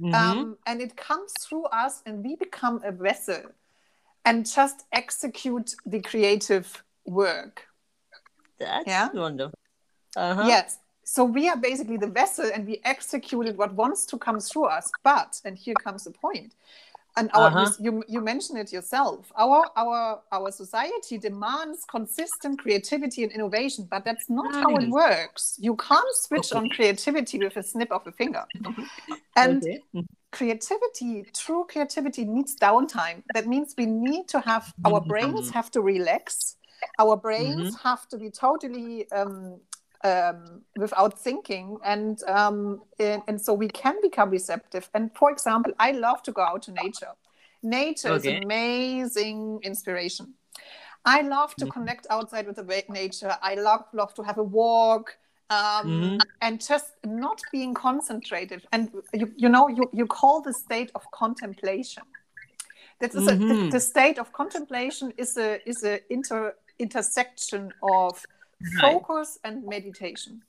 mm-hmm. 0.00 0.14
um, 0.14 0.56
and 0.66 0.80
it 0.80 0.96
comes 0.96 1.32
through 1.40 1.64
us 1.66 2.02
and 2.06 2.24
we 2.24 2.34
become 2.36 2.80
a 2.84 2.90
vessel 2.90 3.42
and 4.24 4.46
just 4.46 4.84
execute 4.92 5.74
the 5.84 6.00
creative 6.00 6.82
work 7.04 7.66
that's 8.58 8.86
yeah? 8.86 9.10
wonderful 9.12 9.58
uh-huh. 10.16 10.44
yes 10.46 10.78
so 11.04 11.24
we 11.24 11.48
are 11.48 11.56
basically 11.56 11.98
the 11.98 12.06
vessel 12.06 12.50
and 12.52 12.66
we 12.66 12.80
executed 12.84 13.56
what 13.58 13.72
wants 13.74 14.06
to 14.06 14.16
come 14.16 14.40
through 14.40 14.64
us 14.64 14.90
but 15.04 15.40
and 15.44 15.58
here 15.58 15.74
comes 15.74 16.04
the 16.04 16.10
point 16.10 16.54
and 17.16 17.30
our 17.32 17.48
uh-huh. 17.48 17.70
you, 17.80 18.04
you 18.06 18.20
mentioned 18.20 18.58
it 18.58 18.72
yourself. 18.72 19.32
Our 19.36 19.66
our 19.76 20.22
our 20.30 20.50
society 20.50 21.18
demands 21.18 21.84
consistent 21.90 22.58
creativity 22.58 23.22
and 23.24 23.32
innovation 23.32 23.88
but 23.90 24.04
that's 24.04 24.28
not 24.28 24.52
how 24.54 24.76
it 24.76 24.88
works. 24.90 25.56
You 25.58 25.76
can't 25.76 26.14
switch 26.14 26.52
on 26.52 26.68
creativity 26.68 27.38
with 27.38 27.56
a 27.56 27.62
snip 27.62 27.90
of 27.90 28.06
a 28.06 28.12
finger. 28.12 28.44
And 29.38 29.62
okay. 29.62 30.06
creativity 30.32 31.26
true 31.34 31.66
creativity 31.68 32.24
needs 32.24 32.56
downtime. 32.56 33.22
That 33.34 33.46
means 33.46 33.74
we 33.76 33.86
need 33.86 34.28
to 34.28 34.40
have 34.40 34.72
our 34.84 35.00
brains 35.00 35.48
mm-hmm. 35.48 35.52
have 35.52 35.70
to 35.72 35.80
relax. 35.80 36.56
Our 36.98 37.16
brains 37.16 37.74
mm-hmm. 37.74 37.88
have 37.88 38.08
to 38.08 38.18
be 38.18 38.30
totally 38.30 39.10
um, 39.10 39.60
um, 40.06 40.62
without 40.76 41.18
thinking 41.26 41.78
and, 41.84 42.22
um, 42.24 42.82
and, 42.98 43.22
and 43.28 43.40
so 43.40 43.50
we 43.64 43.68
can 43.68 43.96
become 44.08 44.30
receptive 44.30 44.88
and 44.94 45.10
for 45.20 45.30
example 45.30 45.72
i 45.78 45.90
love 46.06 46.20
to 46.22 46.32
go 46.32 46.42
out 46.42 46.62
to 46.62 46.72
nature 46.72 47.12
nature 47.62 48.12
okay. 48.14 48.36
is 48.36 48.42
amazing 48.44 49.40
inspiration 49.62 50.26
I 51.08 51.20
love 51.22 51.54
to 51.56 51.66
Mhm. 51.66 51.70
connect 51.76 52.06
outside 52.10 52.46
with 52.48 52.56
the 52.56 52.84
nature. 52.88 53.32
I 53.40 53.54
love 53.54 53.84
love 53.92 54.12
to 54.14 54.22
have 54.22 54.38
a 54.38 54.42
walk. 54.42 55.16
Um, 55.48 55.88
Mhm. 55.88 56.26
and 56.40 56.60
just 56.60 56.88
not 57.04 57.40
being 57.52 57.72
concentrated 57.72 58.66
and 58.72 58.90
you, 59.14 59.32
you 59.36 59.48
know 59.48 59.68
you, 59.68 59.88
you 59.92 60.06
call 60.06 60.42
the 60.42 60.52
state 60.52 60.90
of 60.96 61.08
contemplation 61.12 62.02
this 63.00 63.14
is 63.14 63.28
a, 63.28 63.36
the, 63.36 63.54
Mhm. 63.54 63.70
the 63.70 63.80
state 63.80 64.18
of 64.18 64.32
contemplation 64.32 65.12
is 65.16 65.36
a 65.36 65.60
is 65.68 65.84
a 65.84 66.00
inter 66.10 66.56
intersection 66.78 67.72
of 67.80 68.26
Right. 68.60 69.04
focus 69.04 69.38
and 69.44 69.64
meditation 69.66 70.42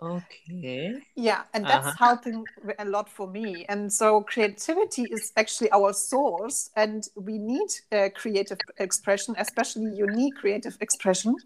Okay. 0.00 1.02
yeah 1.16 1.42
and 1.52 1.66
that's 1.66 1.94
Uh-huh. 1.94 1.94
helping 1.94 2.46
a 2.78 2.84
lot 2.84 3.08
for 3.08 3.26
me 3.26 3.64
and 3.68 3.92
so 3.92 4.20
creativity 4.22 5.04
is 5.04 5.32
actually 5.36 5.70
our 5.72 5.92
source 5.92 6.70
and 6.76 7.08
we 7.16 7.38
need 7.38 7.68
uh, 7.92 8.08
creative 8.14 8.60
expression 8.78 9.34
especially 9.38 9.86
unique 9.86 10.36
creative 10.36 10.76
expression 10.80 11.40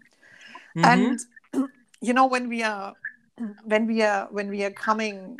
Mhm. 0.75 0.83
and 0.83 1.19
you 2.01 2.13
know 2.13 2.25
when 2.25 2.49
we 2.49 2.61
are 2.63 2.95
when 3.63 3.87
we 3.87 4.01
are 4.01 4.27
when 4.31 4.49
we 4.49 4.63
are 4.63 4.71
coming 4.71 5.39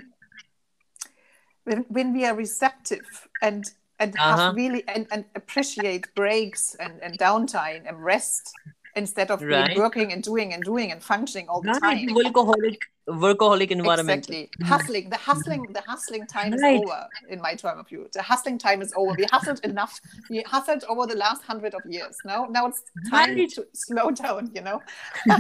when, 1.66 1.86
when 1.90 2.14
we 2.14 2.26
are 2.26 2.36
receptive 2.36 3.28
and 3.42 3.72
and 4.00 4.16
Uh-huh. 4.18 4.28
have 4.28 4.48
really 4.56 4.84
and, 4.88 5.08
and 5.12 5.26
appreciate 5.36 6.14
breaks 6.16 6.76
and, 6.76 7.02
and 7.02 7.18
downtime 7.20 7.88
and 7.88 8.04
rest 8.04 8.58
instead 8.96 9.32
of 9.32 9.42
Right. 9.42 9.68
being 9.70 9.80
working 9.80 10.12
and 10.14 10.24
doing 10.24 10.54
and 10.54 10.64
doing 10.64 10.92
and 10.92 11.04
functioning 11.04 11.48
all 11.50 11.62
the 11.62 11.70
Right, 11.70 12.08
time 12.08 12.08
workaholic, 12.10 12.78
workaholic 13.08 13.72
environment. 13.72 14.26
Exactly. 14.26 14.52
Hustling. 14.64 15.10
The 15.10 15.18
hustling, 15.18 15.68
the 15.74 15.82
hustling 15.82 16.28
time 16.28 16.54
Right. 16.54 16.76
is 16.76 16.82
over 16.82 17.08
in 17.30 17.42
my 17.42 17.56
term 17.56 17.80
of 17.80 17.88
view. 17.90 18.08
The 18.14 18.22
hustling 18.22 18.58
time 18.58 18.82
is 18.82 18.94
over. 18.96 19.16
We 19.18 19.26
hustled 19.26 19.60
enough. 19.64 20.00
We 20.30 20.42
hustled 20.44 20.84
over 20.88 21.06
the 21.08 21.16
last 21.16 21.44
hundred 21.44 21.74
of 21.74 21.86
years. 21.86 22.22
Now 22.24 22.48
now 22.50 22.68
it's 22.68 22.84
time 23.10 23.36
to 23.56 23.66
slow 23.74 24.12
down, 24.12 24.52
you 24.54 24.62
know? 24.62 24.84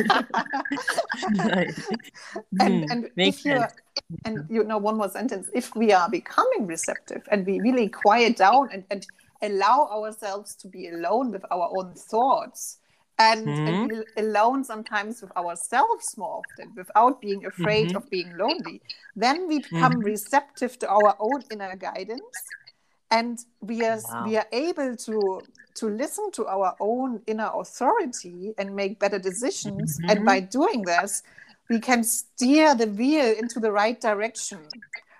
And 2.59 2.83
Hmm, 2.83 2.83
and 2.89 3.09
makes 3.15 3.39
if 3.39 3.45
you're 3.45 3.67
and 4.25 4.45
you 4.49 4.63
know 4.63 4.77
one 4.77 4.97
more 4.97 5.09
sentence 5.09 5.49
if 5.53 5.75
we 5.75 5.91
are 5.91 6.09
becoming 6.09 6.65
receptive 6.67 7.23
and 7.31 7.45
we 7.45 7.59
really 7.59 7.89
quiet 7.89 8.37
down 8.37 8.69
and, 8.71 8.83
and 8.89 9.07
allow 9.41 9.87
ourselves 9.91 10.55
to 10.55 10.67
be 10.67 10.87
alone 10.89 11.31
with 11.31 11.43
our 11.51 11.69
own 11.71 11.93
thoughts 11.93 12.79
and, 13.19 13.45
Mhm. 13.47 13.67
and 13.67 13.89
be 13.89 14.21
alone 14.21 14.63
sometimes 14.63 15.21
with 15.21 15.35
ourselves 15.37 16.17
more 16.17 16.43
often 16.43 16.73
without 16.75 17.21
being 17.21 17.45
afraid 17.45 17.89
Mhm. 17.89 17.95
of 17.95 18.09
being 18.09 18.37
lonely 18.37 18.81
then 19.15 19.47
we 19.47 19.59
become 19.59 20.01
receptive 20.01 20.77
to 20.79 20.87
our 20.89 21.15
own 21.19 21.43
inner 21.51 21.75
guidance 21.75 22.51
and 23.11 23.45
we 23.61 23.85
are 23.85 23.99
Wow. 24.09 24.25
we 24.25 24.37
are 24.37 24.47
able 24.51 24.95
to 24.95 25.47
to 25.75 25.87
listen 25.89 26.31
to 26.31 26.47
our 26.47 26.75
own 26.79 27.21
inner 27.27 27.49
authority 27.53 28.53
and 28.57 28.75
make 28.75 28.99
better 28.99 29.19
decisions 29.19 29.99
and 30.09 30.19
Mhm. 30.19 30.25
by 30.25 30.39
doing 30.39 30.83
this 30.85 31.21
we 31.69 31.79
can 31.79 32.03
steer 32.03 32.75
the 32.75 32.87
wheel 32.87 33.31
into 33.37 33.59
the 33.59 33.71
right 33.71 33.99
direction 34.01 34.59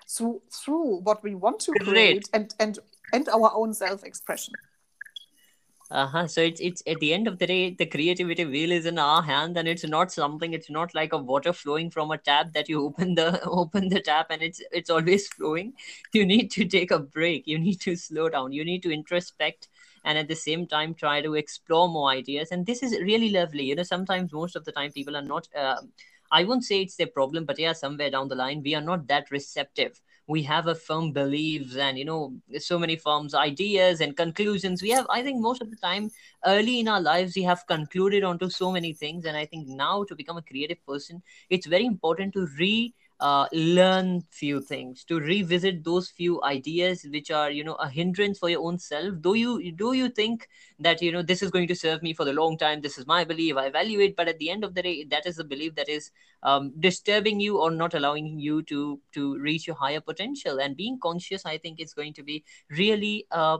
through 0.08 0.42
through 0.50 1.00
what 1.06 1.22
we 1.22 1.34
want 1.34 1.58
to 1.60 1.72
Great. 1.72 1.84
create 1.84 2.28
and 2.32 2.54
and 2.58 2.78
and 3.12 3.28
our 3.28 3.50
own 3.54 3.72
self-expression 3.72 4.54
Uh-huh. 5.90 6.26
So 6.26 6.40
it's 6.40 6.60
it's 6.60 6.82
at 6.86 6.98
the 7.00 7.12
end 7.12 7.28
of 7.28 7.38
the 7.38 7.46
day, 7.46 7.70
the 7.70 7.84
creativity 7.86 8.44
wheel 8.46 8.72
is 8.72 8.86
in 8.86 8.98
our 8.98 9.22
hand, 9.22 9.56
and 9.58 9.68
it's 9.68 9.84
not 9.84 10.10
something. 10.10 10.54
It's 10.54 10.70
not 10.70 10.94
like 10.94 11.12
a 11.12 11.18
water 11.18 11.52
flowing 11.52 11.90
from 11.90 12.10
a 12.10 12.16
tap 12.18 12.52
that 12.54 12.68
you 12.68 12.82
open 12.86 13.14
the 13.14 13.40
open 13.44 13.88
the 13.90 14.00
tap 14.00 14.28
and 14.30 14.42
it's 14.42 14.62
it's 14.72 14.88
always 14.90 15.28
flowing. 15.28 15.74
You 16.12 16.24
need 16.24 16.50
to 16.52 16.64
take 16.64 16.90
a 16.90 16.98
break. 16.98 17.46
You 17.46 17.58
need 17.58 17.80
to 17.82 17.96
slow 17.96 18.28
down. 18.30 18.52
You 18.52 18.64
need 18.64 18.82
to 18.84 18.92
introspect 18.92 19.68
and 20.04 20.16
at 20.18 20.28
the 20.28 20.34
same 20.34 20.66
time 20.66 20.94
try 20.94 21.20
to 21.20 21.34
explore 21.34 21.88
more 21.88 22.10
ideas. 22.10 22.50
And 22.50 22.64
this 22.66 22.82
is 22.82 22.98
really 23.00 23.30
lovely. 23.30 23.64
You 23.64 23.74
know, 23.76 23.82
sometimes 23.82 24.32
most 24.32 24.56
of 24.56 24.64
the 24.64 24.72
time 24.72 24.90
people 24.92 25.16
are 25.16 25.22
not. 25.22 25.48
Um, 25.54 25.92
I 26.30 26.44
won't 26.44 26.64
say 26.64 26.80
it's 26.82 26.96
their 26.96 27.06
problem, 27.06 27.44
but 27.44 27.58
yeah, 27.58 27.72
somewhere 27.74 28.10
down 28.10 28.28
the 28.28 28.34
line 28.34 28.62
we 28.62 28.74
are 28.74 28.80
not 28.80 29.06
that 29.08 29.30
receptive 29.30 30.00
we 30.26 30.42
have 30.42 30.66
a 30.66 30.74
firm 30.74 31.12
beliefs 31.12 31.76
and 31.76 31.98
you 31.98 32.04
know 32.04 32.32
so 32.58 32.78
many 32.78 32.96
firms 32.96 33.34
ideas 33.34 34.00
and 34.00 34.16
conclusions. 34.16 34.82
We 34.82 34.90
have 34.90 35.06
i 35.10 35.22
think 35.22 35.40
most 35.40 35.62
of 35.62 35.70
the 35.70 35.76
time 35.76 36.10
early 36.46 36.80
in 36.80 36.88
our 36.88 37.00
lives 37.00 37.36
we 37.36 37.42
have 37.42 37.66
concluded 37.66 38.24
onto 38.24 38.48
so 38.50 38.72
many 38.72 38.92
things. 38.92 39.24
And 39.26 39.36
i 39.36 39.46
think 39.46 39.68
now 39.68 40.04
to 40.04 40.14
become 40.14 40.36
a 40.36 40.42
creative 40.42 40.84
person 40.86 41.22
it's 41.50 41.66
very 41.66 41.86
important 41.86 42.32
to 42.34 42.46
re 42.58 42.94
uh, 43.24 43.46
learn 43.52 44.20
few 44.30 44.60
things 44.60 45.02
to 45.02 45.18
revisit 45.18 45.82
those 45.82 46.10
few 46.10 46.42
ideas 46.44 47.06
which 47.10 47.30
are 47.30 47.50
you 47.50 47.64
know 47.64 47.74
a 47.76 47.88
hindrance 47.88 48.38
for 48.38 48.50
your 48.50 48.62
own 48.62 48.78
self. 48.78 49.14
Do 49.22 49.32
you 49.32 49.72
do 49.72 49.94
you 49.94 50.10
think 50.10 50.46
that 50.78 51.00
you 51.00 51.10
know 51.10 51.22
this 51.22 51.42
is 51.42 51.50
going 51.50 51.66
to 51.68 51.74
serve 51.74 52.02
me 52.02 52.12
for 52.12 52.26
the 52.26 52.34
long 52.34 52.58
time 52.58 52.82
this 52.82 52.98
is 52.98 53.06
my 53.06 53.24
belief 53.24 53.56
i 53.56 53.70
value 53.70 54.00
it 54.00 54.14
but 54.16 54.28
at 54.28 54.38
the 54.38 54.50
end 54.50 54.62
of 54.64 54.74
the 54.74 54.82
day 54.82 55.04
that 55.04 55.24
is 55.24 55.36
the 55.36 55.44
belief 55.44 55.74
that 55.76 55.88
is 55.88 56.10
um, 56.42 56.72
disturbing 56.78 57.40
you 57.40 57.56
or 57.58 57.70
not 57.70 57.94
allowing 57.94 58.38
you 58.38 58.62
to 58.64 59.00
to 59.12 59.38
reach 59.38 59.66
your 59.66 59.76
higher 59.76 60.00
potential. 60.00 60.60
And 60.60 60.76
being 60.76 60.98
conscious 61.02 61.46
i 61.46 61.56
think 61.56 61.80
is 61.80 61.94
going 61.94 62.12
to 62.14 62.22
be 62.22 62.44
really 62.68 63.26
a 63.30 63.58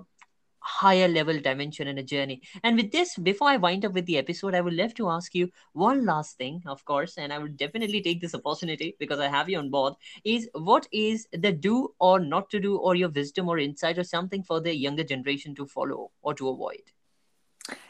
higher 0.64 1.08
level 1.08 1.38
dimension 1.40 1.86
in 1.88 1.98
a 1.98 2.02
journey. 2.02 2.40
And 2.62 2.76
with 2.76 2.90
this 2.92 3.16
before 3.18 3.48
i 3.48 3.56
wind 3.56 3.84
up 3.84 3.92
with 3.92 4.06
the 4.06 4.16
episode 4.18 4.54
i 4.54 4.60
would 4.60 4.74
love 4.74 4.94
to 4.94 5.08
ask 5.10 5.34
you 5.34 5.50
one 5.72 6.04
last 6.06 6.36
thing 6.38 6.62
of 6.66 6.84
course 6.84 7.18
and 7.18 7.32
i 7.32 7.38
would 7.38 7.56
definitely 7.56 8.00
take 8.02 8.20
this 8.20 8.34
opportunity 8.34 8.96
because 8.98 9.20
i 9.20 9.28
have 9.28 9.48
you 9.48 9.58
on 9.58 9.70
board 9.70 9.94
is 10.24 10.48
what 10.54 10.88
is 10.92 11.26
the 11.32 11.52
do 11.52 11.94
or 11.98 12.18
not 12.20 12.50
to 12.50 12.60
do 12.60 12.76
or 12.76 12.94
your 12.96 13.10
wisdom 13.10 13.48
or 13.48 13.58
insight 13.58 13.98
or 13.98 14.04
something 14.04 14.42
for 14.42 14.60
the 14.60 14.74
younger 14.74 15.04
generation 15.04 15.54
to 15.54 15.66
follow 15.66 16.10
or 16.22 16.34
to 16.34 16.48
avoid? 16.48 16.82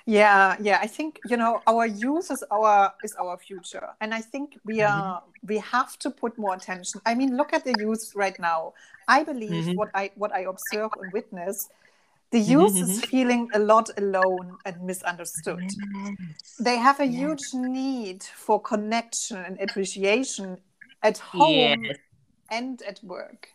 Yeah 0.06 0.56
yeah. 0.60 0.78
I 0.80 0.86
think 0.86 1.20
you 1.24 1.36
know 1.36 1.62
our 1.66 1.86
youth 1.86 2.30
is 2.30 2.44
our 2.50 2.92
is 3.02 3.14
our 3.16 3.36
future. 3.38 3.88
And 4.00 4.14
i 4.14 4.20
think 4.20 4.58
we 4.64 4.82
are 4.82 5.22
we 5.46 5.58
have 5.58 5.98
to 6.00 6.10
put 6.10 6.38
more 6.38 6.54
attention. 6.54 7.00
I 7.06 7.14
mean 7.14 7.36
look 7.36 7.52
at 7.52 7.64
the 7.64 7.74
youth 7.74 8.12
right 8.14 8.38
now. 8.38 8.74
I 9.08 9.22
believe 9.24 9.68
Mhm. 9.68 9.74
what 9.74 9.90
i 9.94 10.10
what 10.16 10.32
i 10.32 10.40
observe 10.40 10.90
and 11.00 11.12
witness 11.12 11.68
the 12.30 12.40
youth 12.40 12.82
is 12.82 13.00
feeling 13.00 13.48
a 13.52 13.58
lot 13.58 13.90
alone 13.96 14.58
and 14.64 14.82
misunderstood. 14.82 15.74
They 16.58 16.76
have 16.76 17.00
a 17.00 17.06
huge 17.06 17.54
need 17.54 18.22
for 18.22 18.60
connection 18.60 19.38
and 19.38 19.60
appreciation 19.60 20.58
at 21.02 21.18
home 21.18 21.76
yes. 21.86 21.96
and 22.50 22.82
at 22.82 23.02
work. 23.04 23.48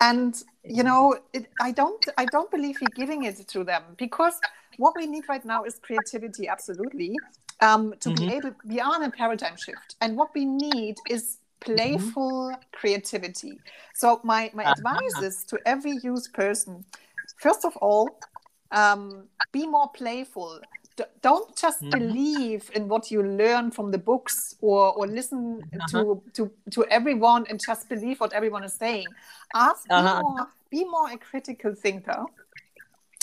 And 0.00 0.34
you 0.64 0.82
know 0.82 1.16
it, 1.32 1.46
i 1.58 1.72
don't 1.72 2.08
i 2.16 2.24
don't 2.24 2.50
believe 2.50 2.80
we're 2.80 2.88
giving 2.90 3.24
it 3.24 3.36
to 3.48 3.64
them 3.64 3.82
because 3.96 4.40
what 4.76 4.94
we 4.96 5.06
need 5.06 5.28
right 5.28 5.44
now 5.44 5.64
is 5.64 5.78
creativity 5.80 6.48
absolutely 6.48 7.20
um, 7.60 7.94
to 8.00 8.10
Mhm. 8.10 8.12
be 8.12 8.30
able 8.32 8.52
we 8.64 8.80
are 8.80 8.96
in 8.96 9.02
a 9.02 9.10
paradigm 9.10 9.56
shift. 9.56 9.96
And 10.00 10.16
what 10.16 10.30
we 10.34 10.44
need 10.44 11.00
is 11.08 11.38
playful 11.60 12.56
creativity. 12.72 13.62
So 13.94 14.20
my 14.24 14.50
my 14.54 14.64
Uh-huh. 14.64 14.74
advice 14.74 15.20
is 15.20 15.44
to 15.44 15.60
every 15.66 15.92
youth 15.92 16.32
person 16.32 16.84
first 17.44 17.64
of 17.64 17.74
all 17.84 18.06
um, 18.80 19.02
be 19.52 19.66
more 19.66 19.88
playful 20.00 20.60
D- 20.96 21.04
don't 21.22 21.50
just 21.64 21.80
Mhm. 21.82 21.90
believe 21.96 22.62
in 22.76 22.82
what 22.92 23.10
you 23.12 23.20
learn 23.22 23.70
from 23.76 23.90
the 23.94 23.98
books 24.10 24.36
or 24.60 24.82
or 24.98 25.06
listen 25.06 25.40
to 25.92 25.98
to 26.36 26.42
to 26.74 26.80
everyone 26.98 27.42
and 27.50 27.58
just 27.68 27.82
believe 27.88 28.16
what 28.20 28.32
everyone 28.38 28.64
is 28.70 28.74
saying 28.84 29.08
ask 29.54 29.80
be 29.88 29.94
Uh-huh. 29.94 30.22
more 30.22 30.46
be 30.74 30.80
more 30.94 31.08
a 31.16 31.18
critical 31.30 31.72
thinker 31.84 32.20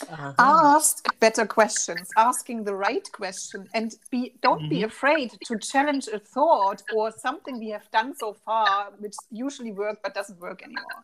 Uh-huh. 0.10 0.76
ask 0.78 0.94
better 1.20 1.46
questions 1.46 2.06
asking 2.16 2.64
the 2.64 2.74
right 2.88 3.08
question 3.22 3.62
and 3.78 3.90
be 4.12 4.22
don't 4.46 4.64
be 4.70 4.80
Mhm. 4.82 4.86
afraid 4.92 5.30
to 5.48 5.54
challenge 5.72 6.06
a 6.18 6.20
thought 6.34 6.80
or 6.96 7.12
something 7.26 7.56
we 7.60 7.70
have 7.78 7.88
done 7.92 8.16
so 8.24 8.34
far 8.46 8.92
which 9.04 9.16
usually 9.46 9.72
work 9.84 9.98
but 10.04 10.14
doesn't 10.20 10.40
work 10.40 10.60
anymore 10.64 11.02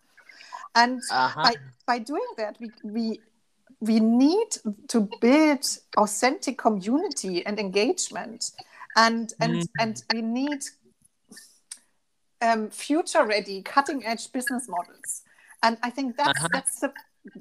and 0.75 1.01
Uh-huh. 1.11 1.41
by 1.43 1.55
by 1.87 1.99
doing 1.99 2.27
that 2.37 2.57
we 2.59 2.71
we 2.83 3.19
we 3.79 3.99
need 3.99 4.47
to 4.87 5.01
build 5.21 5.63
authentic 5.97 6.57
community 6.57 7.45
and 7.45 7.59
engagement 7.59 8.51
and 8.95 9.33
and 9.41 9.51
Mm. 9.55 9.67
and 9.79 10.03
we 10.09 10.21
need 10.21 10.63
um, 12.41 12.69
future 12.69 13.25
ready 13.25 13.61
cutting 13.61 14.05
edge 14.05 14.31
business 14.31 14.67
models 14.67 15.23
and 15.63 15.77
i 15.83 15.89
think 15.89 16.15
that's 16.17 16.39
Uh-huh. 16.39 16.49
that's 16.51 16.79
the, 16.79 16.91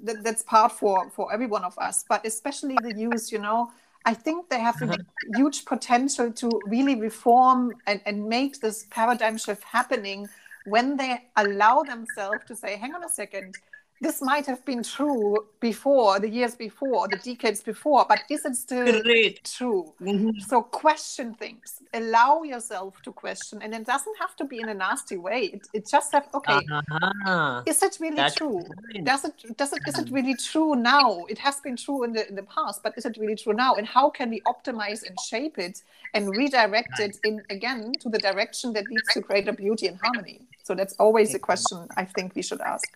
that, 0.03 0.23
that's 0.25 0.43
part 0.43 0.73
for 0.73 1.11
for 1.11 1.33
every 1.33 1.47
one 1.47 1.65
of 1.65 1.77
us 1.79 2.05
but 2.09 2.25
especially 2.27 2.79
the 2.79 2.93
youth 2.93 3.31
you 3.33 3.39
know 3.39 3.71
i 4.05 4.15
think 4.15 4.49
they 4.49 4.61
have 4.61 4.81
a 4.83 4.87
Uh-huh. 4.87 4.97
huge 5.35 5.65
potential 5.65 6.31
to 6.33 6.63
really 6.67 6.95
reform 6.95 7.77
and, 7.87 8.01
and 8.07 8.29
make 8.29 8.61
this 8.61 8.87
paradigm 8.91 9.37
shift 9.37 9.63
happening 9.65 10.29
when 10.65 10.97
they 10.97 11.19
allow 11.37 11.83
themselves 11.83 12.45
to 12.47 12.57
say 12.57 12.77
hang 12.77 12.95
on 12.95 13.05
a 13.05 13.09
second 13.09 13.55
this 14.01 14.21
might 14.21 14.45
have 14.47 14.65
been 14.65 14.83
true 14.83 15.47
before, 15.61 16.21
the 16.21 16.29
years 16.29 16.55
before, 16.55 17.09
the 17.09 17.17
decades 17.17 17.63
before, 17.63 18.05
but 18.09 18.21
is 18.29 18.45
it 18.45 18.57
still 18.57 19.03
Great. 19.03 19.45
true? 19.45 19.95
Mhm. 20.01 20.43
So 20.43 20.63
question 20.63 21.35
things. 21.35 21.81
Allow 21.95 22.43
yourself 22.43 23.01
to 23.03 23.13
question, 23.13 23.63
and 23.63 23.73
it 23.75 23.87
doesn't 23.87 24.17
have 24.19 24.37
to 24.37 24.45
be 24.45 24.61
in 24.61 24.69
a 24.69 24.75
nasty 24.75 25.17
way. 25.17 25.45
It, 25.57 25.69
it 25.73 25.89
just 25.89 26.13
have 26.13 26.29
okay. 26.35 26.67
Uh-huh. 26.71 27.63
Is 27.67 27.83
it 27.83 27.97
really 28.01 28.17
That's 28.17 28.35
true? 28.35 28.65
fine. 28.93 29.05
Does 29.05 29.25
it 29.25 29.57
does 29.57 29.73
it 29.73 29.83
is 29.87 29.99
it 29.99 30.11
really 30.11 30.35
true 30.35 30.75
now? 30.75 31.25
It 31.29 31.39
has 31.39 31.61
been 31.61 31.77
true 31.77 32.05
in 32.05 32.13
the 32.13 32.29
in 32.29 32.35
the 32.35 32.43
past, 32.43 32.83
but 32.83 32.99
is 32.99 33.07
it 33.07 33.17
really 33.17 33.37
true 33.37 33.55
now? 33.55 33.77
And 33.77 33.87
how 33.87 34.11
can 34.11 34.29
we 34.29 34.41
optimize 34.43 35.07
and 35.09 35.19
shape 35.19 35.57
it 35.59 35.83
and 36.13 36.29
redirect 36.37 37.01
it 37.01 37.17
in 37.23 37.43
again 37.49 37.93
to 38.01 38.09
the 38.11 38.19
direction 38.19 38.73
that 38.75 38.89
leads 38.91 39.09
to 39.15 39.21
greater 39.21 39.53
beauty 39.53 39.87
and 39.87 39.97
harmony? 39.99 40.41
So 40.65 40.75
that's 40.75 40.95
always 40.95 41.35
a 41.35 41.39
question 41.39 41.87
I 41.97 42.07
think 42.07 42.35
we 42.35 42.43
should 42.43 42.63
ask. 42.63 42.89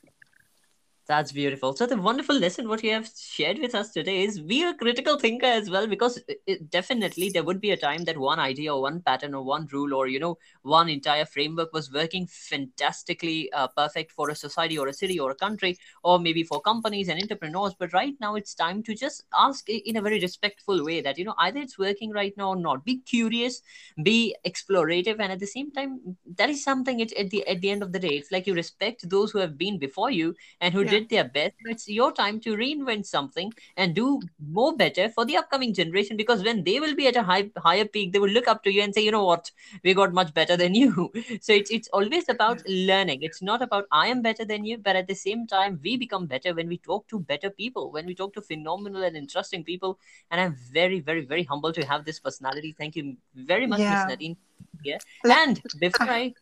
That's 1.09 1.33
beautiful. 1.33 1.75
So 1.75 1.87
the 1.87 1.97
wonderful 1.97 2.37
lesson 2.39 2.69
what 2.69 2.85
you 2.85 2.91
have 2.93 3.09
shared 3.17 3.59
with 3.61 3.75
us 3.75 3.93
today 3.93 4.25
is 4.25 4.41
be 4.43 4.63
a 4.63 4.75
critical 4.75 5.19
thinker 5.19 5.47
as 5.47 5.71
well, 5.71 5.87
because 5.87 6.19
it, 6.29 6.43
it- 6.47 6.71
definitely 6.71 7.31
there 7.31 7.43
would 7.45 7.63
be 7.63 7.71
a 7.71 7.79
time 7.79 8.05
that 8.05 8.19
one 8.19 8.39
idea 8.39 8.75
or 8.75 8.83
one 8.83 9.01
pattern 9.01 9.33
or 9.33 9.43
one 9.43 9.67
rule 9.73 9.95
or 9.95 10.07
you 10.07 10.21
know 10.21 10.37
one 10.61 10.91
entire 10.91 11.25
framework 11.25 11.73
was 11.73 11.91
working 11.91 12.27
fantastically 12.27 13.51
uh, 13.55 13.69
perfect 13.69 14.13
for 14.13 14.29
a 14.29 14.35
society 14.35 14.77
or 14.77 14.87
a 14.89 14.93
city 14.93 15.19
or 15.19 15.31
a 15.31 15.35
country 15.35 15.79
or 16.05 16.19
maybe 16.19 16.43
for 16.43 16.61
companies 16.61 17.09
and 17.09 17.23
entrepreneurs. 17.23 17.73
But 17.79 17.95
right 17.95 18.15
now 18.21 18.35
it's 18.35 18.53
time 18.55 18.83
to 18.83 18.95
just 18.95 19.25
ask 19.35 19.67
in 19.71 19.97
a 19.97 20.03
very 20.03 20.21
respectful 20.21 20.85
way 20.85 21.01
that 21.01 21.17
you 21.17 21.25
know 21.25 21.35
either 21.39 21.61
it's 21.61 21.79
working 21.79 22.11
right 22.11 22.37
now 22.37 22.51
or 22.51 22.57
not. 22.57 22.85
Be 22.85 22.99
curious, 22.99 23.63
be 24.03 24.37
explorative, 24.47 25.17
and 25.21 25.33
at 25.33 25.39
the 25.41 25.47
same 25.47 25.71
time 25.71 26.17
that 26.37 26.51
is 26.51 26.63
something. 26.63 27.01
It 27.01 27.13
at 27.15 27.31
the 27.31 27.47
at 27.49 27.61
the 27.61 27.71
end 27.71 27.83
of 27.83 27.93
the 27.93 27.99
day, 27.99 28.17
it's 28.19 28.31
like 28.33 28.47
you 28.47 28.55
respect 28.55 29.09
those 29.09 29.31
who 29.31 29.39
have 29.39 29.57
been 29.57 29.79
before 29.79 30.11
you 30.11 30.35
and 30.61 30.75
who 30.75 30.85
Yeah. 30.85 30.91
did 30.91 30.98
their 31.07 31.25
best. 31.25 31.55
It's 31.65 31.89
your 31.89 32.13
time 32.13 32.41
to 32.41 32.57
reinvent 32.57 33.07
something 33.07 33.53
and 33.77 33.95
do 33.95 34.21
more 34.51 34.75
better 34.77 35.09
for 35.09 35.25
the 35.25 35.37
upcoming 35.37 35.73
generation 35.73 36.17
because 36.17 36.43
when 36.43 36.65
they 36.65 36.81
will 36.81 36.95
be 36.95 37.07
at 37.07 37.17
a 37.17 37.23
high, 37.23 37.51
higher 37.57 37.85
peak, 37.85 38.13
they 38.13 38.19
will 38.19 38.29
look 38.31 38.49
up 38.49 38.63
to 38.65 38.73
you 38.73 38.83
and 38.83 38.95
say, 38.95 39.03
you 39.03 39.11
know 39.11 39.25
what, 39.25 39.51
we 39.85 39.95
got 39.95 40.13
much 40.13 40.33
better 40.35 40.57
than 40.57 40.75
you. 40.75 41.13
So 41.41 41.53
it's, 41.53 41.71
it's 41.71 41.89
always 41.93 42.29
about 42.29 42.63
learning. 42.67 43.23
It's 43.23 43.43
not 43.43 43.63
about 43.63 43.87
I 43.93 44.09
am 44.09 44.23
better 44.23 44.45
than 44.45 44.65
you, 44.65 44.79
but 44.79 44.97
at 44.97 45.07
the 45.07 45.15
same 45.15 45.47
time, 45.47 45.79
we 45.83 45.97
become 45.97 46.27
better 46.27 46.55
when 46.55 46.69
we 46.69 46.79
talk 46.79 47.07
to 47.09 47.21
better 47.21 47.51
people, 47.51 47.91
when 47.93 48.07
we 48.07 48.15
talk 48.15 48.33
to 48.35 48.43
phenomenal 48.43 49.03
and 49.03 49.17
interesting 49.17 49.63
people. 49.65 49.99
And 50.31 50.41
I'm 50.41 50.57
very, 50.73 51.01
very, 51.01 51.25
very 51.25 51.45
humble 51.45 51.73
to 51.73 51.85
have 51.85 52.05
this 52.05 52.19
personality. 52.21 52.75
Thank 52.77 52.97
you 52.97 53.17
very 53.35 53.67
much, 53.67 53.81
Yeah. 53.81 53.91
Miss 53.91 54.07
Nadine. 54.07 54.37
Yeah. 54.83 54.99
And 55.25 55.63
before 55.79 56.09
I 56.09 56.35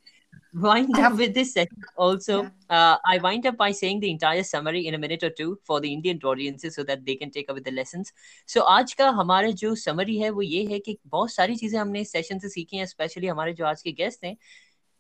wind 0.54 0.98
up 0.98 1.14
with 1.14 1.34
this 1.34 1.52
session 1.52 1.82
also 1.96 2.36
Yeah. 2.36 2.50
uh, 2.70 2.96
i 3.06 3.18
wind 3.18 3.46
up 3.46 3.56
by 3.56 3.70
saying 3.72 4.00
the 4.00 4.10
entire 4.10 4.42
summary 4.42 4.86
in 4.86 4.94
a 4.94 4.98
minute 4.98 5.22
or 5.22 5.30
two 5.30 5.48
for 5.64 5.80
the 5.80 5.92
indian 5.92 6.20
audiences 6.24 6.74
so 6.74 6.84
that 6.84 7.04
they 7.04 7.16
can 7.16 7.30
take 7.30 7.50
away 7.50 7.60
the 7.60 7.72
lessons 7.72 8.12
so 8.48 8.62
आज 8.68 8.92
का 8.94 9.08
हमारा 9.20 9.50
जो 9.64 9.74
summary 9.76 10.18
है 10.18 10.30
वो 10.30 10.42
ये 10.42 10.64
है 10.72 10.78
कि 10.78 10.96
बहुत 11.06 11.32
सारी 11.32 11.56
चीज़ें 11.56 11.78
हमने 11.80 12.00
इस 12.00 12.12
सेशन 12.12 12.38
से 12.38 12.48
सीखी 12.48 12.76
हैं 12.76 12.86
स्पेशली 12.86 13.26
हमारे 13.26 13.52
जो 13.52 13.66
आज 13.66 13.82
के 13.82 13.92
गेस्ट 14.02 14.24
हैं 14.24 14.36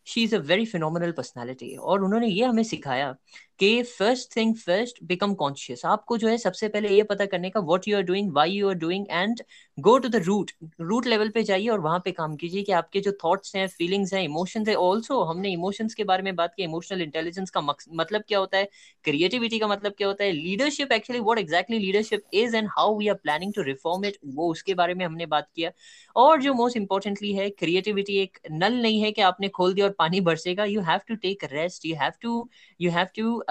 she 0.06 0.22
is 0.24 0.34
a 0.36 0.38
very 0.48 0.64
phenomenal 0.66 1.12
personality 1.12 1.74
और 1.76 2.02
उन्होंने 2.04 2.26
ये 2.28 2.44
हमें 2.44 2.62
सिखाया 2.64 3.14
कि 3.58 3.82
first 3.82 4.36
thing 4.36 4.54
first 4.56 5.02
become 5.04 5.34
conscious 5.34 5.84
आपको 5.86 6.18
जो 6.18 6.28
है 6.28 6.36
सबसे 6.38 6.68
पहले 6.68 6.88
ये 6.96 7.02
पता 7.12 7.26
करने 7.26 7.50
का 7.50 7.60
what 7.60 7.88
you 7.88 7.96
are 7.96 8.02
doing 8.10 8.32
why 8.32 8.52
you 8.52 8.68
are 8.68 8.74
doing 8.84 9.06
and 9.10 9.42
go 9.78 9.96
to 9.98 10.08
the 10.08 10.16
root 10.16 10.50
root 10.80 11.06
level 11.06 11.28
पे 11.28 11.42
जाइए 11.42 11.68
और 11.68 11.80
वहाँ 11.80 11.98
पे 12.04 12.12
काम 12.12 12.34
कीजिए 12.36 12.62
कि 12.62 12.72
आपके 12.72 13.00
जो 13.00 13.12
थॉट्स 13.24 13.54
हैं 13.56 13.66
फीलिंग्स 13.68 14.12
हैं 14.14 14.22
इमोशंस 14.22 14.68
है 14.68 14.74
ऑल्सो 14.76 15.20
हमने 15.24 15.50
इमोशंस 15.52 15.94
के 15.94 16.04
बारे 16.04 16.22
में 16.22 16.34
बात 16.36 16.54
की 16.56 16.62
इमोशनल 16.62 17.02
इंटेलिजेंस 17.02 17.50
का 17.50 17.60
मक्स- 17.60 17.88
मतलब 17.94 18.22
क्या 18.28 18.38
होता 18.38 18.58
है? 18.58 18.68
क्रिएटिविटी 19.04 19.58
का 19.58 19.66
मतलब 19.68 19.92
क्या 19.98 20.08
होता 20.08 20.24
है? 20.24 20.30
Leadership 20.32 20.92
actually 20.92 21.20
what 21.22 21.38
exactly 21.38 21.78
leadership 21.78 22.22
is 22.34 22.56
and 22.56 22.68
how 22.76 22.96
we 22.98 23.08
are 23.08 23.14
planning 23.22 23.52
to 23.54 23.62
reform 23.62 24.04
it 24.04 24.16
वो 24.34 24.50
उसके 24.50 24.74
बारे 24.74 24.94
में 24.94 25.04
हमने 25.06 25.26
बात 25.26 25.48
किया। 25.56 25.70
और 26.16 26.40
जो 26.42 26.54
मोस्ट 26.54 26.76
इंपॉर्टेंटली 26.76 27.32
है 27.34 27.48
क्रिएटिविटी 27.50 28.16
एक 28.18 28.38
नल 28.52 28.80
नहीं 28.82 29.00
है 29.02 29.12
कि 29.12 29.22
आपने 29.22 29.48
खोल 29.50 29.74
दिया 29.74 29.86
और 29.86 29.92
पानी 29.98 30.20
बरसेगा। 30.20 30.64
You 30.64 30.80
have 30.82 31.00
to 31.08 31.14
take 31.16 31.44
rest 31.52 31.86
you 31.86 31.96
have 31.96 32.12
to 32.22 32.48
you 32.80 32.90
have 32.90 33.06
to 33.16 33.42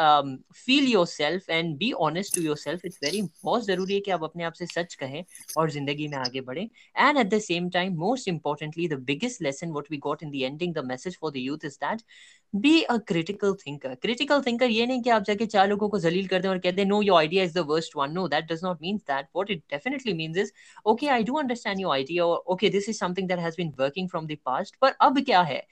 feel 0.56 0.88
yourself 1.08 1.50
and 1.50 1.76
be 1.78 1.92
honest 2.02 2.36
to 2.36 2.42
yourself 2.58 2.86
it's 2.86 3.00
very 3.04 3.22
बहुत 3.44 3.66
ज़रूरी 3.66 3.94
है 3.94 4.00
कि 4.00 4.12
आप 4.12 4.24
अपने 4.24 4.44
आप 4.44 4.54
से 4.54 4.66
सच 4.68 4.96
कहें 4.96 5.24
और 5.58 5.70
ज़िंदगी 5.72 6.08
में 6.08 6.14
आगे 6.14 6.40
बढ़े 6.40 6.69
and 6.97 7.19
at 7.19 7.31
the 7.31 7.40
same 7.40 7.71
time 7.71 7.97
most 7.97 8.29
importantly 8.29 8.87
the 8.87 8.97
biggest 8.97 9.40
lesson 9.43 9.73
what 9.73 9.88
we 9.90 9.99
got 9.99 10.23
in 10.23 10.31
the 10.31 10.45
ending 10.45 10.73
the 10.73 10.83
message 10.83 11.16
for 11.19 11.31
the 11.31 11.40
youth 11.40 11.64
is 11.64 11.77
that 11.79 12.03
be 12.61 12.85
a 12.90 12.99
critical 13.01 13.55
thinker 13.55 13.97
critical 13.97 14.43
thinker 14.43 14.69
ये 14.71 14.87
नहीं 14.87 15.03
कि 15.03 15.11
आप 15.11 15.23
जाके 15.23 15.47
चार 15.47 15.69
लोगों 15.69 15.88
को 15.88 15.99
जलील 15.99 16.27
कर 16.29 16.40
दें 16.43 16.49
और 16.49 16.59
कह 16.59 16.71
दें 16.71 16.85
no 16.85 17.01
your 17.03 17.19
idea 17.23 17.45
is 17.45 17.53
the 17.53 17.64
worst 17.64 17.97
one 17.97 18.14
no 18.14 18.29
that 18.29 18.49
does 18.49 18.62
not 18.62 18.81
mean 18.81 19.01
that 19.07 19.29
what 19.33 19.51
it 19.51 19.62
definitely 19.69 20.14
means 20.14 20.37
is 20.37 20.53
okay 20.87 21.09
I 21.09 21.23
do 21.23 21.38
understand 21.38 21.81
your 21.81 21.93
idea 21.93 22.27
or 22.27 22.43
okay 22.55 22.69
this 22.69 22.88
is 22.88 22.99
something 22.99 23.27
that 23.29 23.38
has 23.38 23.57
been 23.57 23.73
working 23.79 24.09
from 24.09 24.27
the 24.27 24.37
past 24.51 24.77
पर 24.81 24.93
अब 25.09 25.21
क्या 25.25 25.43
है 25.43 25.62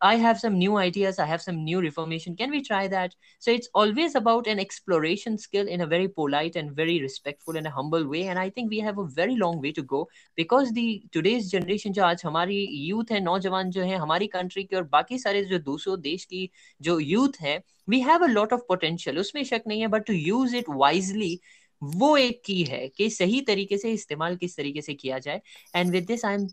I 0.00 0.14
have 0.14 0.38
some 0.38 0.58
new 0.58 0.76
ideas 0.76 1.18
I 1.18 1.26
have 1.26 1.42
some 1.42 1.64
new 1.64 1.80
reformation 1.80 2.36
can 2.36 2.50
we 2.50 2.62
try 2.62 2.86
that 2.88 3.14
so 3.38 3.50
it's 3.50 3.68
always 3.74 4.14
about 4.14 4.46
an 4.46 4.60
exploration 4.60 5.38
skill 5.38 5.66
in 5.66 5.80
a 5.80 5.86
very 5.86 6.06
polite 6.08 6.54
and 6.54 6.70
very 6.72 7.00
respectful 7.00 7.56
and 7.56 7.66
a 7.66 7.70
humble 7.70 8.06
way 8.06 8.22
and 8.28 8.38
I 8.38 8.48
think 8.50 8.70
we 8.70 8.78
have 8.78 8.98
a 8.98 9.04
very 9.04 9.36
long 9.36 9.60
way 9.60 9.72
to 9.72 9.82
go 9.82 10.06
because 10.38 10.70
the 10.72 10.86
today's 11.14 11.50
generation 11.52 11.92
जो 11.92 12.04
आज 12.04 12.22
हमारी 12.24 12.58
youth 12.86 13.12
है 13.12 13.20
नौजवान 13.20 13.70
जो 13.70 13.82
है 13.82 13.96
हमारी 13.98 14.26
country 14.26 14.64
के 14.64 14.76
और 14.76 14.82
बाकी 14.92 15.18
सारे 15.18 15.44
जो 15.44 15.58
दूसरों 15.58 16.00
देश 16.00 16.24
की 16.24 16.48
जो 16.82 16.98
यूथ 17.00 17.40
है 17.40 17.60
we 17.88 18.00
have 18.00 18.24
a 18.24 18.26
lot 18.26 18.52
of 18.52 18.64
potential 18.68 19.18
उसमें 19.18 19.42
शक 19.44 19.62
नहीं 19.66 19.80
है 19.80 19.88
but 19.96 20.06
to 20.06 20.12
use 20.12 20.54
it 20.54 20.64
wisely 20.68 21.38
वो 21.83 22.17
एक 22.17 22.41
की 22.45 22.63
है 22.63 22.87
कि 22.87 23.09
सही 23.09 23.41
तरीके 23.41 23.77
से 23.77 23.93
इस्तेमाल 23.93 24.35
किस 24.35 24.57
तरीके 24.57 24.81
से 24.81 24.93
किया 24.93 25.19
जाए 25.19 25.41
and 25.75 25.91
with 25.91 26.05
this 26.05 26.25
I 26.25 26.33
am 26.33 26.47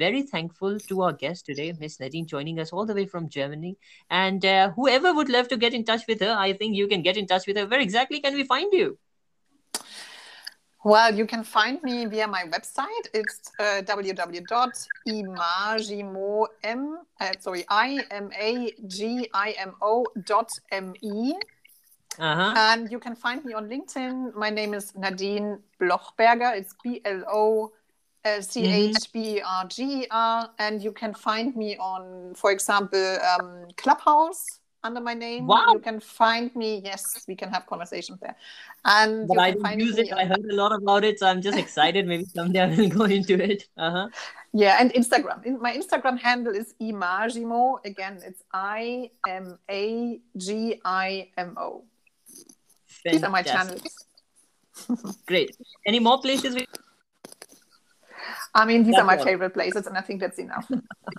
very 0.00 0.22
thankful 0.22 0.76
to 0.88 0.96
our 1.04 1.14
guest 1.20 1.46
today 1.46 1.64
miss 1.78 1.96
nadine 2.00 2.26
joining 2.32 2.58
us 2.64 2.72
all 2.72 2.84
the 2.90 2.94
way 2.98 3.04
from 3.14 3.24
germany 3.36 3.72
and 4.18 4.44
uh, 4.44 4.70
whoever 4.76 5.12
would 5.12 5.32
love 5.36 5.48
to 5.52 5.56
get 5.56 5.74
in 5.78 5.84
touch 5.88 6.04
with 6.10 6.22
her 6.26 6.36
i 6.42 6.52
think 6.60 6.76
you 6.80 6.86
can 6.92 7.02
get 7.06 7.18
in 7.22 7.26
touch 7.32 7.48
with 7.48 7.58
her 7.62 7.66
where 7.72 7.80
exactly 7.80 8.20
can 8.26 8.34
we 8.34 8.44
find 8.44 8.72
you 8.72 8.96
Well, 10.82 11.14
you 11.14 11.26
can 11.26 11.44
find 11.44 11.82
me 11.82 12.06
via 12.06 12.26
my 12.26 12.44
website. 12.44 13.06
It's 13.12 13.52
uh, 13.58 13.82
www.imagimo 13.82 16.46
uh, 17.20 17.32
sorry 17.38 17.66
i 17.68 18.02
m 18.10 18.30
a 18.32 18.72
g 18.86 19.28
i 19.34 19.50
m 19.58 19.74
o 19.82 20.06
dot 20.24 20.48
m 20.70 20.94
e, 21.02 21.34
uh-huh 22.18 22.52
and 22.56 22.90
you 22.90 22.98
can 22.98 23.14
find 23.14 23.44
me 23.44 23.54
on 23.54 23.68
LinkedIn. 23.68 24.34
My 24.34 24.50
name 24.50 24.74
is 24.74 24.94
Nadine 24.96 25.58
Blochberger. 25.80 26.56
It's 26.56 26.74
B 26.82 27.00
L 27.04 27.24
O 27.28 27.72
C 28.40 28.66
H 28.66 29.12
B 29.12 29.36
E 29.36 29.40
R 29.40 29.64
G 29.66 30.02
E 30.02 30.06
R, 30.10 30.50
and 30.58 30.82
you 30.82 30.92
can 30.92 31.14
find 31.14 31.56
me 31.56 31.76
on, 31.78 32.34
for 32.34 32.52
example, 32.52 33.18
um, 33.32 33.66
Clubhouse 33.76 34.44
under 34.82 35.00
my 35.00 35.14
name. 35.14 35.46
Wow. 35.46 35.72
You 35.72 35.78
can 35.78 36.00
find 36.00 36.54
me. 36.54 36.80
Yes, 36.84 37.24
we 37.28 37.34
can 37.34 37.50
have 37.50 37.66
conversations 37.66 38.18
there. 38.20 38.36
And 38.84 39.28
but 39.28 39.34
you 39.34 39.40
I 39.40 39.50
can 39.50 39.54
don't 39.54 39.62
find 39.62 39.80
use 39.80 39.98
it. 39.98 40.12
I 40.12 40.24
heard 40.24 40.44
a 40.50 40.54
lot 40.54 40.72
about 40.72 41.04
it, 41.04 41.18
so 41.18 41.26
I'm 41.26 41.42
just 41.42 41.58
excited. 41.58 42.06
Maybe 42.06 42.24
someday 42.24 42.60
I 42.60 42.74
will 42.74 42.88
go 42.88 43.04
into 43.04 43.42
it. 43.42 43.68
Uh-huh. 43.76 44.08
Yeah, 44.52 44.76
and 44.80 44.92
Instagram. 44.92 45.60
My 45.60 45.76
Instagram 45.76 46.18
handle 46.18 46.54
is 46.54 46.74
Imagimo. 46.80 47.84
Again, 47.84 48.20
it's 48.24 48.42
I 48.52 49.10
M 49.28 49.58
A 49.70 50.20
G 50.36 50.80
I 50.84 51.28
M 51.36 51.56
O. 51.58 51.84
These 53.04 53.22
are 53.22 53.30
my 53.30 53.42
channels. 53.42 53.82
Great. 55.26 55.56
Any 55.86 56.00
more 56.00 56.20
places? 56.20 56.54
We... 56.54 56.66
I 58.52 58.64
mean, 58.64 58.82
these 58.82 58.94
That's 58.94 59.02
are 59.02 59.06
my 59.06 59.16
all. 59.16 59.24
favorite 59.24 59.54
places, 59.54 59.86
and 59.86 59.96
I 59.96 60.00
think 60.00 60.20
that's 60.20 60.38
enough. 60.38 60.68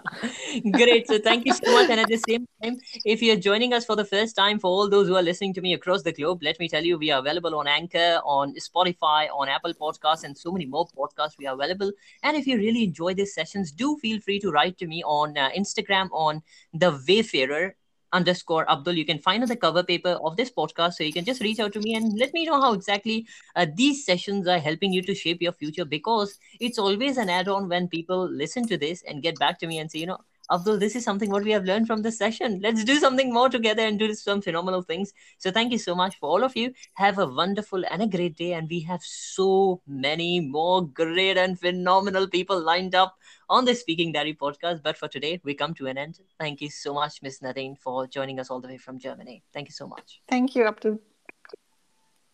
Great. 0.72 1.08
So 1.08 1.17
thank 1.17 1.46
you 1.46 1.54
so 1.54 1.72
much. 1.72 1.89
And 1.89 2.00
at 2.00 2.10
the 2.10 2.22
same 2.28 2.46
time, 2.62 2.78
if 3.06 3.22
you're 3.22 3.38
joining 3.38 3.74
us 3.74 3.86
for 3.86 3.96
the 3.96 4.04
first 4.04 4.36
time, 4.36 4.60
for 4.60 4.67
all 4.67 4.89
those 4.89 5.08
who 5.08 5.15
are 5.15 5.22
listening 5.22 5.54
to 5.54 5.62
me 5.62 5.74
across 5.74 6.04
the 6.04 6.12
globe, 6.12 6.44
let 6.44 6.60
me 6.60 6.67
tell 6.67 6.84
you, 6.84 6.98
we 6.98 7.10
are 7.10 7.20
available 7.20 7.56
on 7.56 7.67
Anchor, 7.67 8.20
on 8.26 8.54
Spotify, 8.56 9.30
on 9.34 9.48
Apple 9.48 9.74
Podcasts, 9.74 10.26
and 10.26 10.38
so 10.38 10.52
many 10.52 10.65
more 10.65 10.88
podcasts 10.88 11.38
we 11.39 11.48
are 11.48 11.54
available. 11.54 11.91
And 12.22 12.36
if 12.36 12.46
you 12.46 12.58
really 12.58 12.84
enjoy 12.84 13.13
these 13.13 13.34
sessions, 13.34 13.72
do 13.72 13.98
feel 13.98 14.20
free 14.20 14.39
to 14.41 14.52
write 14.52 14.78
to 14.80 14.88
me 14.88 15.02
on 15.04 15.38
uh, 15.38 15.52
Instagram 15.58 16.10
on 16.12 16.44
the 16.74 17.00
Wayfarer 17.08 17.76
underscore 18.13 18.69
Abdul. 18.69 18.95
You 18.97 19.06
can 19.06 19.19
find 19.19 19.43
on 19.43 19.50
the 19.50 19.56
cover 19.56 19.84
paper 19.84 20.17
of 20.24 20.38
this 20.38 20.52
podcast. 20.52 20.93
So 20.93 21.04
you 21.04 21.13
can 21.13 21.26
just 21.26 21.41
reach 21.41 21.60
out 21.60 21.74
to 21.74 21.80
me 21.80 21.95
and 21.95 22.17
let 22.17 22.34
me 22.34 22.45
know 22.45 22.62
how 22.62 22.74
exactly 22.74 23.28
uh, 23.56 23.65
these 23.76 24.06
sessions 24.06 24.47
are 24.47 24.60
helping 24.60 24.93
you 24.93 25.02
to 25.04 25.15
shape 25.15 25.41
your 25.41 25.54
future 25.54 25.86
because 25.86 26.38
it's 26.60 26.80
always 26.80 27.17
an 27.17 27.30
add-on 27.30 27.69
when 27.69 27.88
people 27.88 28.30
listen 28.30 28.67
to 28.67 28.78
this 28.78 29.04
and 29.04 29.24
get 29.24 29.38
back 29.39 29.60
to 29.60 29.67
me 29.67 29.80
and 29.80 29.91
say, 29.91 30.00
you 30.00 30.06
know, 30.08 30.19
Abdul, 30.52 30.80
this 30.80 30.97
is 30.97 31.06
something 31.06 31.30
what 31.30 31.45
we 31.45 31.52
have 31.52 31.63
learned 31.63 31.88
from 31.88 32.02
this 32.02 32.17
session. 32.17 32.60
Let's 32.62 32.84
do 32.84 33.00
something 33.00 33.33
more 33.33 33.48
together 33.48 33.83
and 33.83 33.98
do 33.98 34.13
some 34.13 34.42
phenomenal 34.42 34.81
things. 34.81 35.13
So 35.38 35.50
thank 35.50 35.71
you 35.71 35.77
so 35.77 35.96
much 35.96 36.17
for 36.19 36.29
all 36.29 36.44
of 36.44 36.58
you. 36.58 36.73
Have 36.96 37.19
a 37.19 37.25
wonderful 37.25 37.83
and 37.90 38.02
a 38.02 38.08
great 38.08 38.35
day. 38.35 38.52
And 38.54 38.69
we 38.69 38.81
have 38.81 39.02
so 39.02 39.81
many 39.88 40.42
more 40.42 40.85
great 40.85 41.38
and 41.38 41.58
phenomenal 41.58 42.27
people 42.27 42.60
lined 42.62 42.96
up 42.96 43.15
on 43.52 43.65
the 43.65 43.75
Speaking 43.75 44.12
Diary 44.13 44.33
podcast. 44.33 44.81
But 44.81 44.97
for 44.97 45.08
today, 45.08 45.39
we 45.43 45.54
come 45.54 45.73
to 45.75 45.87
an 45.87 45.97
end. 45.97 46.19
Thank 46.39 46.62
you 46.62 46.69
so 46.69 46.93
much, 46.93 47.21
Miss 47.21 47.41
Nadine, 47.41 47.75
for 47.75 48.08
joining 48.08 48.39
us 48.39 48.49
all 48.49 48.62
the 48.62 48.69
way 48.69 48.77
from 48.77 48.97
Germany. 48.97 49.43
Thank 49.54 49.67
you 49.67 49.73
so 49.73 49.87
much. 49.87 50.21
Thank 50.27 50.56
you, 50.56 50.63
Abdul. 50.63 50.99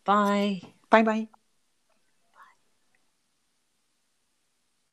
Bye. 0.06 0.62
Bye 0.90 1.04
bye. 1.04 1.28